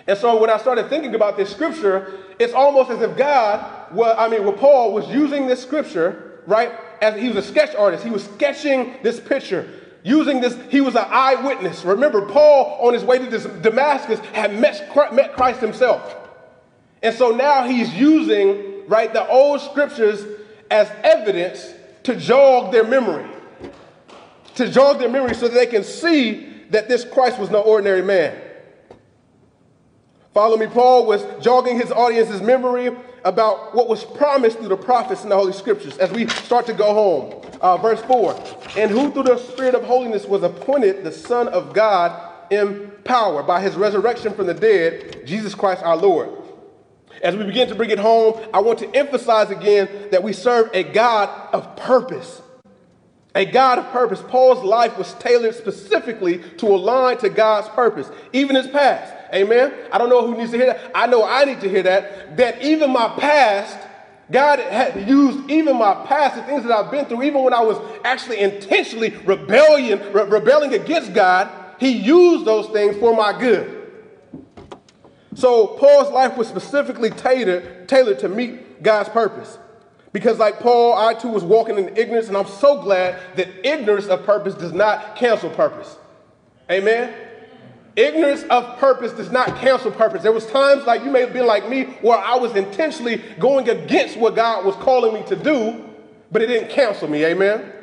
And 0.06 0.18
so 0.18 0.40
when 0.40 0.50
I 0.50 0.58
started 0.58 0.90
thinking 0.90 1.16
about 1.16 1.36
this 1.36 1.50
scripture, 1.50 2.14
it's 2.40 2.54
almost 2.54 2.92
as 2.92 3.02
if 3.02 3.18
God, 3.18 3.94
well, 3.94 4.16
I 4.18 4.30
mean, 4.30 4.44
well, 4.44 4.54
Paul 4.54 4.94
was 4.94 5.08
using 5.10 5.48
this 5.48 5.62
scripture, 5.62 6.42
right? 6.46 6.72
As 7.02 7.20
he 7.20 7.28
was 7.28 7.38
a 7.38 7.42
sketch 7.42 7.76
artist, 7.76 8.04
he 8.04 8.10
was 8.10 8.24
sketching 8.24 8.96
this 9.04 9.20
picture, 9.20 9.68
using 10.04 10.40
this, 10.40 10.58
he 10.70 10.80
was 10.80 10.96
an 10.96 11.06
eyewitness. 11.10 11.84
Remember, 11.84 12.26
Paul, 12.26 12.78
on 12.88 12.94
his 12.94 13.04
way 13.04 13.18
to 13.20 13.40
Damascus, 13.60 14.20
had 14.32 14.54
met 14.58 15.34
Christ 15.36 15.60
himself. 15.60 16.27
And 17.02 17.16
so 17.16 17.32
now 17.32 17.68
he's 17.68 17.94
using, 17.94 18.88
right, 18.88 19.12
the 19.12 19.28
old 19.28 19.62
scriptures 19.62 20.26
as 20.70 20.90
evidence 21.04 21.74
to 22.04 22.16
jog 22.16 22.72
their 22.72 22.84
memory. 22.84 23.30
To 24.56 24.70
jog 24.70 25.00
their 25.00 25.10
memory 25.10 25.36
so 25.36 25.48
that 25.48 25.54
they 25.54 25.68
can 25.68 25.84
see 25.84 26.54
that 26.72 26.88
this 26.88 27.06
Christ 27.06 27.40
was 27.40 27.50
no 27.50 27.62
ordinary 27.62 28.02
man. 28.02 28.42
Follow 30.34 30.58
me, 30.58 30.68
Paul 30.68 31.06
was 31.06 31.24
jogging 31.44 31.80
his 31.80 31.92
audience's 31.92 32.42
memory 32.42 32.96
about 33.24 33.76
what 33.76 33.90
was 33.90 34.04
promised 34.04 34.60
through 34.60 34.68
the 34.70 34.78
prophets 34.78 35.24
in 35.24 35.30
the 35.30 35.36
Holy 35.36 35.54
Scriptures 35.54 35.98
as 35.98 36.12
we 36.12 36.28
start 36.28 36.66
to 36.68 36.74
go 36.74 36.94
home. 36.94 37.42
Uh, 37.60 37.78
verse 37.78 38.02
4 38.02 38.34
And 38.78 38.92
who 38.92 39.12
through 39.12 39.24
the 39.24 39.38
Spirit 39.38 39.76
of 39.76 39.84
holiness 39.84 40.26
was 40.26 40.44
appointed 40.44 41.04
the 41.04 41.12
Son 41.12 41.48
of 41.48 41.74
God 41.74 42.34
in 42.52 42.92
power 43.04 43.44
by 43.44 43.62
his 43.62 43.76
resurrection 43.76 44.34
from 44.34 44.48
the 44.48 44.54
dead, 44.54 45.26
Jesus 45.26 45.56
Christ 45.56 45.84
our 45.84 45.98
Lord. 45.98 46.30
As 47.22 47.36
we 47.36 47.44
begin 47.44 47.68
to 47.70 47.76
bring 47.76 47.90
it 47.90 48.00
home, 48.00 48.40
I 48.54 48.62
want 48.62 48.80
to 48.80 48.96
emphasize 48.96 49.50
again 49.50 50.10
that 50.12 50.24
we 50.24 50.34
serve 50.34 50.70
a 50.74 50.84
God 50.84 51.30
of 51.54 51.76
purpose. 51.76 52.42
A 53.36 53.46
God 53.46 53.78
of 53.78 53.88
purpose. 53.92 54.22
Paul's 54.28 54.64
life 54.64 54.98
was 54.98 55.14
tailored 55.16 55.54
specifically 55.56 56.40
to 56.58 56.66
align 56.68 57.18
to 57.20 57.30
God's 57.30 57.70
purpose, 57.70 58.10
even 58.34 58.56
his 58.56 58.68
past. 58.68 59.14
Amen. 59.34 59.74
I 59.92 59.98
don't 59.98 60.10
know 60.10 60.26
who 60.26 60.38
needs 60.38 60.52
to 60.52 60.58
hear 60.58 60.68
that. 60.68 60.92
I 60.96 61.06
know 61.06 61.24
I 61.24 61.46
need 61.46 61.62
to 61.62 61.70
hear 61.70 61.84
that. 61.84 62.38
That 62.38 62.64
even 62.64 62.92
my 62.92 63.10
past, 63.20 63.78
God 64.32 64.60
had 64.60 65.08
used 65.08 65.50
even 65.52 65.78
my 65.78 66.06
past, 66.06 66.36
the 66.36 66.44
things 66.44 66.64
that 66.64 66.72
I've 66.72 66.90
been 66.90 67.06
through, 67.06 67.24
even 67.24 67.44
when 67.44 67.54
I 67.54 67.62
was 67.62 67.78
actually 68.04 68.40
intentionally 68.40 69.12
rebellion, 69.26 70.00
re- 70.12 70.24
rebelling 70.24 70.74
against 70.74 71.14
God, 71.14 71.50
He 71.80 71.92
used 71.92 72.46
those 72.46 72.68
things 72.70 72.98
for 72.98 73.16
my 73.16 73.38
good. 73.38 73.77
So 75.38 75.68
Paul's 75.68 76.12
life 76.12 76.36
was 76.36 76.48
specifically 76.48 77.12
tailored, 77.12 77.88
tailored 77.88 78.18
to 78.20 78.28
meet 78.28 78.82
God's 78.82 79.10
purpose. 79.10 79.60
Because, 80.12 80.40
like 80.40 80.60
Paul, 80.60 80.98
I 80.98 81.14
too 81.14 81.28
was 81.28 81.44
walking 81.44 81.78
in 81.78 81.96
ignorance, 81.96 82.28
and 82.28 82.36
I'm 82.36 82.48
so 82.48 82.82
glad 82.82 83.20
that 83.36 83.48
ignorance 83.64 84.08
of 84.08 84.26
purpose 84.26 84.56
does 84.56 84.74
not 84.74 85.16
cancel 85.16 85.52
purpose. 85.52 85.96
Amen? 86.72 87.14
Ignorance 87.96 88.46
of 88.50 88.80
purpose 88.80 89.12
does 89.12 89.30
not 89.30 89.58
cancel 89.58 89.92
purpose. 89.92 90.24
There 90.24 90.32
was 90.32 90.48
times 90.48 90.86
like 90.88 91.04
you 91.04 91.12
may 91.12 91.22
have 91.22 91.34
been 91.34 91.46
like 91.46 91.70
me 91.70 91.84
where 92.02 92.18
I 92.18 92.36
was 92.36 92.56
intentionally 92.56 93.18
going 93.38 93.70
against 93.70 94.18
what 94.18 94.36
God 94.36 94.66
was 94.66 94.74
calling 94.78 95.14
me 95.14 95.22
to 95.28 95.36
do, 95.36 95.88
but 96.32 96.42
it 96.42 96.48
didn't 96.48 96.72
cancel 96.72 97.08
me. 97.08 97.24
Amen? 97.24 97.74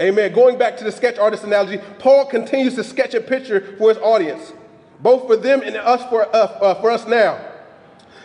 Amen. 0.00 0.32
Going 0.32 0.58
back 0.58 0.76
to 0.76 0.84
the 0.84 0.92
sketch 0.92 1.18
artist 1.18 1.42
analogy, 1.42 1.78
Paul 1.98 2.24
continues 2.26 2.76
to 2.76 2.84
sketch 2.84 3.14
a 3.14 3.20
picture 3.20 3.74
for 3.78 3.88
his 3.88 3.98
audience 3.98 4.52
both 5.00 5.26
for 5.26 5.36
them 5.36 5.62
and 5.62 5.76
us 5.76 6.02
for, 6.08 6.24
uh, 6.34 6.38
uh, 6.38 6.80
for 6.80 6.90
us 6.90 7.06
now. 7.06 7.38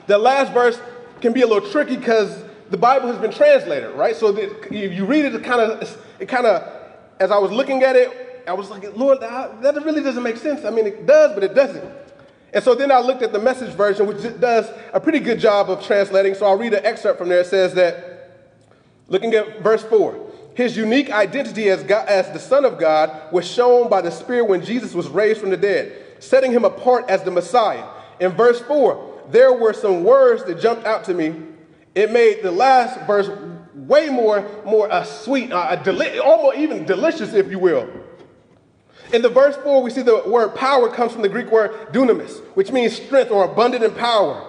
The 0.08 0.18
last 0.18 0.54
verse 0.54 0.80
can 1.20 1.34
be 1.34 1.42
a 1.42 1.48
little 1.48 1.70
tricky 1.70 1.98
because 1.98 2.44
the 2.70 2.78
Bible 2.78 3.08
has 3.08 3.18
been 3.18 3.32
translated, 3.32 3.94
right? 3.96 4.16
So 4.16 4.36
if 4.36 4.72
you 4.72 5.06
read 5.06 5.26
it, 5.26 5.36
it 5.36 5.44
kind 5.44 5.62
of, 5.62 6.06
it 6.20 6.28
kind 6.28 6.46
of, 6.46 6.68
as 7.20 7.32
I 7.32 7.38
was 7.38 7.52
looking 7.52 7.84
at 7.84 7.96
it, 7.96 8.44
I 8.48 8.54
was 8.54 8.70
like, 8.70 8.96
Lord, 8.96 9.20
that 9.22 9.82
really 9.84 10.02
doesn't 10.02 10.24
make 10.24 10.38
sense. 10.38 10.66
I 10.66 10.70
mean, 10.70 10.88
it 10.88 11.06
does, 11.06 11.34
but 11.34 11.44
it 11.44 11.54
doesn't. 11.54 11.84
And 12.54 12.64
so 12.64 12.76
then 12.76 12.92
I 12.92 13.00
looked 13.00 13.22
at 13.22 13.32
the 13.32 13.40
message 13.40 13.74
version, 13.74 14.08
which 14.08 14.22
does 14.40 14.70
a 14.94 15.00
pretty 15.00 15.20
good 15.20 15.40
job 15.40 15.70
of 15.70 15.86
translating. 15.86 16.34
So 16.34 16.46
I'll 16.46 16.58
read 16.58 16.74
an 16.74 16.86
excerpt 16.86 17.18
from 17.18 17.30
there. 17.30 17.42
It 17.42 17.48
says 17.48 17.74
that, 17.76 18.32
looking 19.08 19.34
at 19.34 19.62
verse 19.62 19.84
4, 19.84 20.30
his 20.54 20.76
unique 20.76 21.12
identity 21.12 21.70
as, 21.70 21.84
God, 21.84 22.08
as 22.10 22.30
the 22.32 22.40
Son 22.40 22.66
of 22.66 22.78
God 22.78 23.32
was 23.32 23.48
shown 23.48 23.90
by 23.90 24.02
the 24.02 24.12
Spirit 24.12 24.50
when 24.50 24.64
Jesus 24.66 24.94
was 24.94 25.08
raised 25.08 25.40
from 25.40 25.50
the 25.50 25.58
dead 25.58 25.94
setting 26.22 26.52
him 26.52 26.64
apart 26.64 27.10
as 27.10 27.24
the 27.24 27.32
Messiah. 27.32 27.86
In 28.20 28.32
verse 28.32 28.62
4, 28.62 29.24
there 29.32 29.52
were 29.54 29.74
some 29.74 30.04
words 30.04 30.44
that 30.46 30.60
jumped 30.60 30.86
out 30.86 31.04
to 31.06 31.14
me. 31.14 31.36
It 31.96 32.12
made 32.12 32.42
the 32.44 32.52
last 32.52 33.06
verse 33.06 33.30
way 33.74 34.10
more, 34.10 34.48
more 34.64 34.92
uh, 34.92 35.04
sweet, 35.04 35.52
uh, 35.52 35.76
deli- 35.78 36.20
almost 36.20 36.58
even 36.58 36.86
delicious, 36.86 37.34
if 37.34 37.50
you 37.50 37.60
will. 37.60 37.90
In 39.12 39.22
the 39.22 39.30
verse 39.30 39.58
4, 39.58 39.82
we 39.82 39.90
see 39.90 40.04
the 40.04 40.24
word 40.26 40.56
power 40.56 40.90
comes 40.90 41.12
from 41.12 41.22
the 41.22 41.30
Greek 41.30 41.52
word 41.52 41.72
dunamis, 41.92 42.40
which 42.56 42.72
means 42.72 42.96
strength 42.96 43.32
or 43.32 43.44
abundant 43.44 43.84
in 43.84 43.92
power. 43.92 44.48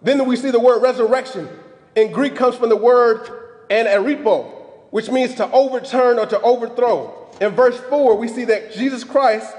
Then 0.00 0.24
we 0.26 0.36
see 0.36 0.50
the 0.50 0.60
word 0.60 0.80
resurrection. 0.80 1.48
In 1.94 2.12
Greek 2.12 2.36
comes 2.36 2.56
from 2.56 2.68
the 2.68 2.76
word 2.76 3.28
anaripo, 3.68 4.46
which 4.90 5.10
means 5.10 5.34
to 5.34 5.50
overturn 5.50 6.18
or 6.18 6.26
to 6.26 6.40
overthrow. 6.40 7.28
In 7.40 7.50
verse 7.50 7.78
4, 7.90 8.16
we 8.16 8.28
see 8.28 8.44
that 8.46 8.72
Jesus 8.72 9.04
Christ 9.04 9.54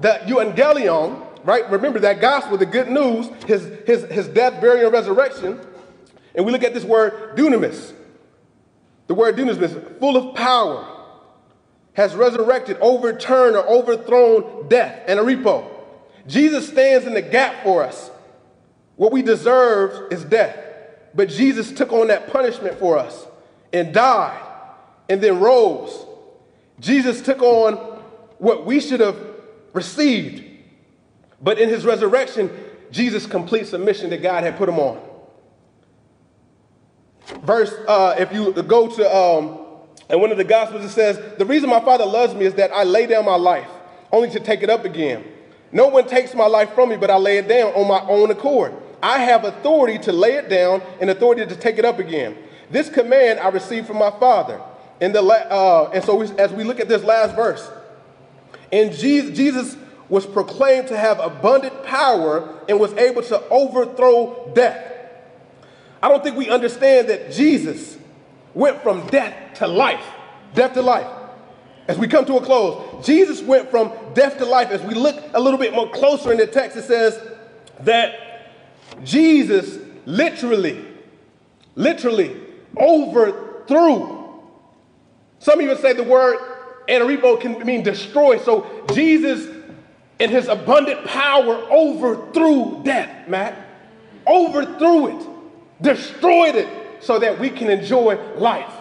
the 0.00 0.20
euangelion, 0.26 1.44
right? 1.44 1.68
Remember 1.70 1.98
that 2.00 2.20
gospel, 2.20 2.56
the 2.56 2.66
good 2.66 2.88
news, 2.88 3.28
his, 3.46 3.64
his, 3.86 4.04
his 4.04 4.28
death, 4.28 4.60
burial, 4.60 4.86
and 4.86 4.92
resurrection. 4.92 5.60
And 6.34 6.46
we 6.46 6.52
look 6.52 6.62
at 6.62 6.74
this 6.74 6.84
word 6.84 7.36
dunamis. 7.36 7.92
The 9.06 9.14
word 9.14 9.36
dunamis, 9.36 9.98
full 9.98 10.16
of 10.16 10.34
power, 10.34 10.88
has 11.94 12.14
resurrected, 12.14 12.78
overturned, 12.80 13.56
or 13.56 13.66
overthrown 13.68 14.68
death 14.68 15.02
and 15.06 15.20
anaripo. 15.20 15.68
Jesus 16.26 16.68
stands 16.68 17.06
in 17.06 17.14
the 17.14 17.22
gap 17.22 17.62
for 17.62 17.82
us. 17.82 18.10
What 18.96 19.12
we 19.12 19.22
deserve 19.22 20.12
is 20.12 20.24
death. 20.24 20.56
But 21.14 21.28
Jesus 21.28 21.72
took 21.72 21.92
on 21.92 22.08
that 22.08 22.32
punishment 22.32 22.78
for 22.78 22.96
us 22.96 23.26
and 23.72 23.92
died 23.92 24.40
and 25.08 25.20
then 25.20 25.40
rose. 25.40 26.06
Jesus 26.80 27.20
took 27.20 27.42
on 27.42 27.74
what 28.38 28.64
we 28.64 28.80
should 28.80 29.00
have 29.00 29.16
received. 29.72 30.44
But 31.40 31.58
in 31.58 31.68
his 31.68 31.84
resurrection, 31.84 32.50
Jesus 32.90 33.26
completes 33.26 33.70
the 33.70 33.78
mission 33.78 34.10
that 34.10 34.22
God 34.22 34.44
had 34.44 34.56
put 34.56 34.68
him 34.68 34.78
on. 34.78 35.00
Verse, 37.42 37.72
uh, 37.88 38.14
if 38.18 38.32
you 38.32 38.52
go 38.62 38.88
to, 38.88 39.16
um, 39.16 39.58
and 40.08 40.20
one 40.20 40.30
of 40.30 40.36
the 40.36 40.44
Gospels, 40.44 40.84
it 40.84 40.90
says, 40.90 41.38
The 41.38 41.46
reason 41.46 41.70
my 41.70 41.80
Father 41.80 42.04
loves 42.04 42.34
me 42.34 42.44
is 42.44 42.54
that 42.54 42.72
I 42.72 42.84
lay 42.84 43.06
down 43.06 43.24
my 43.24 43.36
life, 43.36 43.68
only 44.10 44.30
to 44.30 44.40
take 44.40 44.62
it 44.62 44.70
up 44.70 44.84
again. 44.84 45.24
No 45.72 45.88
one 45.88 46.06
takes 46.06 46.34
my 46.34 46.46
life 46.46 46.74
from 46.74 46.90
me, 46.90 46.96
but 46.96 47.10
I 47.10 47.16
lay 47.16 47.38
it 47.38 47.48
down 47.48 47.72
on 47.72 47.88
my 47.88 48.00
own 48.02 48.30
accord. 48.30 48.74
I 49.02 49.18
have 49.18 49.44
authority 49.44 49.98
to 50.00 50.12
lay 50.12 50.34
it 50.34 50.48
down 50.48 50.82
and 51.00 51.10
authority 51.10 51.46
to 51.46 51.56
take 51.56 51.78
it 51.78 51.84
up 51.84 51.98
again. 51.98 52.36
This 52.70 52.88
command 52.88 53.40
I 53.40 53.48
received 53.48 53.86
from 53.86 53.98
my 53.98 54.10
Father. 54.10 54.60
And, 55.00 55.14
the, 55.14 55.22
uh, 55.22 55.90
and 55.92 56.04
so 56.04 56.16
we, 56.16 56.30
as 56.38 56.52
we 56.52 56.62
look 56.62 56.78
at 56.78 56.88
this 56.88 57.02
last 57.02 57.34
verse, 57.34 57.68
and 58.72 58.92
Jesus 58.92 59.76
was 60.08 60.26
proclaimed 60.26 60.88
to 60.88 60.96
have 60.96 61.20
abundant 61.20 61.84
power 61.84 62.60
and 62.68 62.80
was 62.80 62.92
able 62.94 63.22
to 63.22 63.48
overthrow 63.48 64.50
death. 64.54 64.90
I 66.02 66.08
don't 66.08 66.22
think 66.22 66.36
we 66.36 66.48
understand 66.48 67.08
that 67.08 67.30
Jesus 67.32 67.96
went 68.54 68.82
from 68.82 69.06
death 69.08 69.34
to 69.58 69.68
life. 69.68 70.04
Death 70.54 70.74
to 70.74 70.82
life. 70.82 71.06
As 71.86 71.98
we 71.98 72.08
come 72.08 72.24
to 72.26 72.36
a 72.36 72.40
close, 72.40 73.04
Jesus 73.06 73.42
went 73.42 73.70
from 73.70 73.92
death 74.14 74.38
to 74.38 74.44
life. 74.44 74.70
As 74.70 74.82
we 74.82 74.94
look 74.94 75.22
a 75.34 75.40
little 75.40 75.58
bit 75.58 75.72
more 75.72 75.90
closer 75.90 76.32
in 76.32 76.38
the 76.38 76.46
text, 76.46 76.76
it 76.76 76.84
says 76.84 77.20
that 77.80 78.14
Jesus 79.04 79.78
literally, 80.06 80.84
literally 81.74 82.36
overthrew. 82.76 84.40
Some 85.38 85.60
even 85.60 85.76
say 85.78 85.92
the 85.92 86.04
word 86.04 86.38
Anaripo 86.88 87.40
can 87.40 87.64
mean 87.64 87.82
destroy. 87.82 88.38
So 88.38 88.84
Jesus, 88.92 89.48
in 90.18 90.30
his 90.30 90.48
abundant 90.48 91.04
power, 91.06 91.54
overthrew 91.70 92.82
death, 92.84 93.28
Matt. 93.28 93.58
Overthrew 94.26 95.18
it, 95.18 95.26
destroyed 95.80 96.54
it, 96.54 96.68
so 97.00 97.18
that 97.18 97.40
we 97.40 97.50
can 97.50 97.68
enjoy 97.68 98.16
life. 98.36 98.72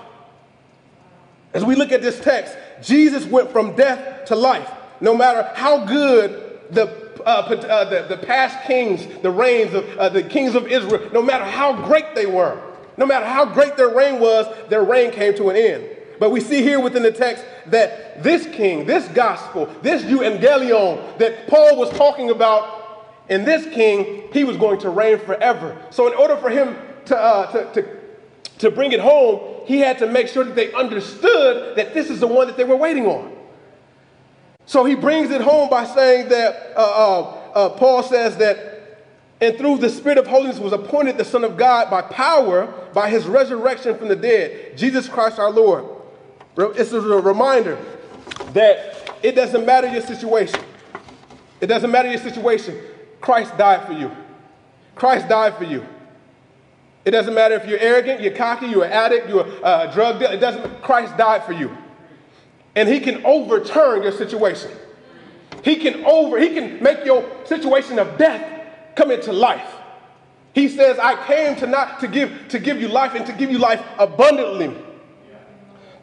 As 1.53 1.65
we 1.65 1.75
look 1.75 1.91
at 1.91 2.01
this 2.01 2.19
text, 2.19 2.55
Jesus 2.81 3.25
went 3.25 3.51
from 3.51 3.75
death 3.75 4.25
to 4.25 4.35
life. 4.35 4.69
No 5.01 5.15
matter 5.15 5.49
how 5.55 5.85
good 5.85 6.59
the, 6.69 6.85
uh, 7.21 7.23
uh, 7.23 7.89
the, 7.89 8.15
the, 8.15 8.17
past 8.25 8.65
kings, 8.65 9.05
the 9.21 9.31
reigns 9.31 9.73
of 9.73 9.97
uh, 9.97 10.09
the 10.09 10.23
kings 10.23 10.55
of 10.55 10.67
Israel, 10.67 11.09
no 11.11 11.21
matter 11.21 11.43
how 11.43 11.73
great 11.87 12.15
they 12.15 12.25
were, 12.25 12.61
no 12.97 13.05
matter 13.05 13.25
how 13.25 13.45
great 13.45 13.77
their 13.77 13.89
reign 13.89 14.19
was, 14.19 14.47
their 14.69 14.83
reign 14.83 15.11
came 15.11 15.35
to 15.35 15.49
an 15.49 15.55
end. 15.55 15.83
But 16.21 16.29
we 16.29 16.39
see 16.39 16.61
here 16.61 16.79
within 16.79 17.01
the 17.01 17.11
text 17.11 17.43
that 17.65 18.21
this 18.21 18.45
king, 18.45 18.85
this 18.85 19.07
gospel, 19.07 19.65
this 19.81 20.03
euangelion 20.03 21.17
that 21.17 21.47
Paul 21.47 21.77
was 21.77 21.89
talking 21.97 22.29
about, 22.29 23.07
in 23.27 23.43
this 23.43 23.65
king, 23.73 24.29
he 24.31 24.43
was 24.43 24.55
going 24.55 24.79
to 24.81 24.91
reign 24.91 25.17
forever. 25.17 25.75
So, 25.89 26.05
in 26.05 26.13
order 26.13 26.37
for 26.37 26.51
him 26.51 26.77
to, 27.05 27.17
uh, 27.17 27.51
to, 27.51 27.81
to, 27.81 27.97
to 28.59 28.69
bring 28.69 28.91
it 28.91 28.99
home, 28.99 29.65
he 29.65 29.79
had 29.79 29.97
to 29.97 30.05
make 30.05 30.27
sure 30.27 30.43
that 30.43 30.53
they 30.53 30.71
understood 30.73 31.75
that 31.75 31.95
this 31.95 32.11
is 32.11 32.19
the 32.19 32.27
one 32.27 32.45
that 32.45 32.55
they 32.55 32.65
were 32.65 32.75
waiting 32.75 33.07
on. 33.07 33.35
So 34.67 34.85
he 34.85 34.93
brings 34.93 35.31
it 35.31 35.41
home 35.41 35.71
by 35.71 35.85
saying 35.85 36.29
that 36.29 36.73
uh, 36.77 36.81
uh, 36.81 37.21
uh, 37.55 37.69
Paul 37.69 38.03
says 38.03 38.37
that 38.37 38.99
and 39.41 39.57
through 39.57 39.79
the 39.79 39.89
Spirit 39.89 40.19
of 40.19 40.27
holiness 40.27 40.59
was 40.59 40.71
appointed 40.71 41.17
the 41.17 41.25
Son 41.25 41.43
of 41.43 41.57
God 41.57 41.89
by 41.89 42.03
power 42.03 42.67
by 42.93 43.09
his 43.09 43.25
resurrection 43.25 43.97
from 43.97 44.07
the 44.07 44.15
dead, 44.15 44.77
Jesus 44.77 45.09
Christ 45.09 45.39
our 45.39 45.49
Lord. 45.49 46.00
It's 46.57 46.91
a 46.91 47.01
reminder 47.01 47.77
that 48.53 49.17
it 49.23 49.35
doesn't 49.35 49.65
matter 49.65 49.87
your 49.87 50.01
situation. 50.01 50.59
It 51.61 51.67
doesn't 51.67 51.91
matter 51.91 52.09
your 52.09 52.19
situation. 52.19 52.77
Christ 53.21 53.57
died 53.57 53.85
for 53.85 53.93
you. 53.93 54.11
Christ 54.95 55.29
died 55.29 55.55
for 55.57 55.63
you. 55.63 55.85
It 57.05 57.11
doesn't 57.11 57.33
matter 57.33 57.55
if 57.55 57.65
you're 57.65 57.79
arrogant, 57.79 58.21
you're 58.21 58.33
cocky, 58.33 58.67
you're 58.67 58.83
an 58.83 58.91
addict, 58.91 59.27
you're 59.27 59.47
a 59.63 59.89
drug 59.91 60.19
dealer. 60.19 60.33
It 60.33 60.39
doesn't. 60.39 60.81
Christ 60.81 61.17
died 61.17 61.43
for 61.43 61.53
you, 61.53 61.75
and 62.75 62.87
He 62.87 62.99
can 62.99 63.25
overturn 63.25 64.03
your 64.03 64.11
situation. 64.11 64.71
He 65.63 65.77
can 65.77 66.05
over. 66.05 66.39
He 66.39 66.49
can 66.49 66.81
make 66.81 67.05
your 67.05 67.27
situation 67.45 67.97
of 67.97 68.17
death 68.17 68.67
come 68.95 69.09
into 69.09 69.31
life. 69.31 69.67
He 70.53 70.67
says, 70.67 70.99
I 70.99 71.15
came 71.25 71.55
to 71.57 71.67
not 71.67 72.01
to 72.01 72.07
give 72.07 72.49
to 72.49 72.59
give 72.59 72.79
you 72.79 72.87
life 72.87 73.15
and 73.15 73.25
to 73.25 73.33
give 73.33 73.49
you 73.49 73.57
life 73.57 73.83
abundantly. 73.97 74.75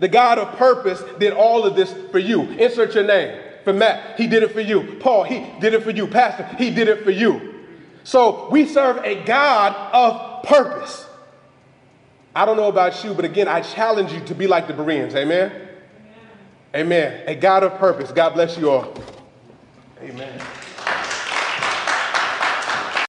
The 0.00 0.08
God 0.08 0.38
of 0.38 0.56
purpose 0.56 1.02
did 1.18 1.32
all 1.32 1.64
of 1.64 1.74
this 1.74 1.92
for 2.10 2.18
you. 2.18 2.42
Insert 2.42 2.94
your 2.94 3.04
name. 3.04 3.40
For 3.64 3.72
Matt, 3.72 4.18
he 4.18 4.26
did 4.26 4.42
it 4.42 4.52
for 4.52 4.60
you. 4.60 4.96
Paul, 5.00 5.24
he 5.24 5.46
did 5.60 5.74
it 5.74 5.82
for 5.82 5.90
you. 5.90 6.06
Pastor, 6.06 6.44
he 6.56 6.70
did 6.70 6.88
it 6.88 7.04
for 7.04 7.10
you. 7.10 7.54
So 8.04 8.48
we 8.50 8.66
serve 8.66 9.04
a 9.04 9.22
God 9.24 9.74
of 9.92 10.44
purpose. 10.44 11.06
I 12.34 12.46
don't 12.46 12.56
know 12.56 12.68
about 12.68 13.02
you, 13.04 13.14
but 13.14 13.24
again, 13.24 13.48
I 13.48 13.60
challenge 13.60 14.12
you 14.12 14.20
to 14.20 14.34
be 14.34 14.46
like 14.46 14.68
the 14.68 14.72
Bereans. 14.72 15.14
Amen? 15.14 15.50
Amen. 15.50 15.66
Amen. 16.74 17.22
A 17.26 17.34
God 17.34 17.64
of 17.64 17.74
purpose. 17.78 18.12
God 18.12 18.34
bless 18.34 18.56
you 18.56 18.70
all. 18.70 18.94
Amen. 20.00 20.40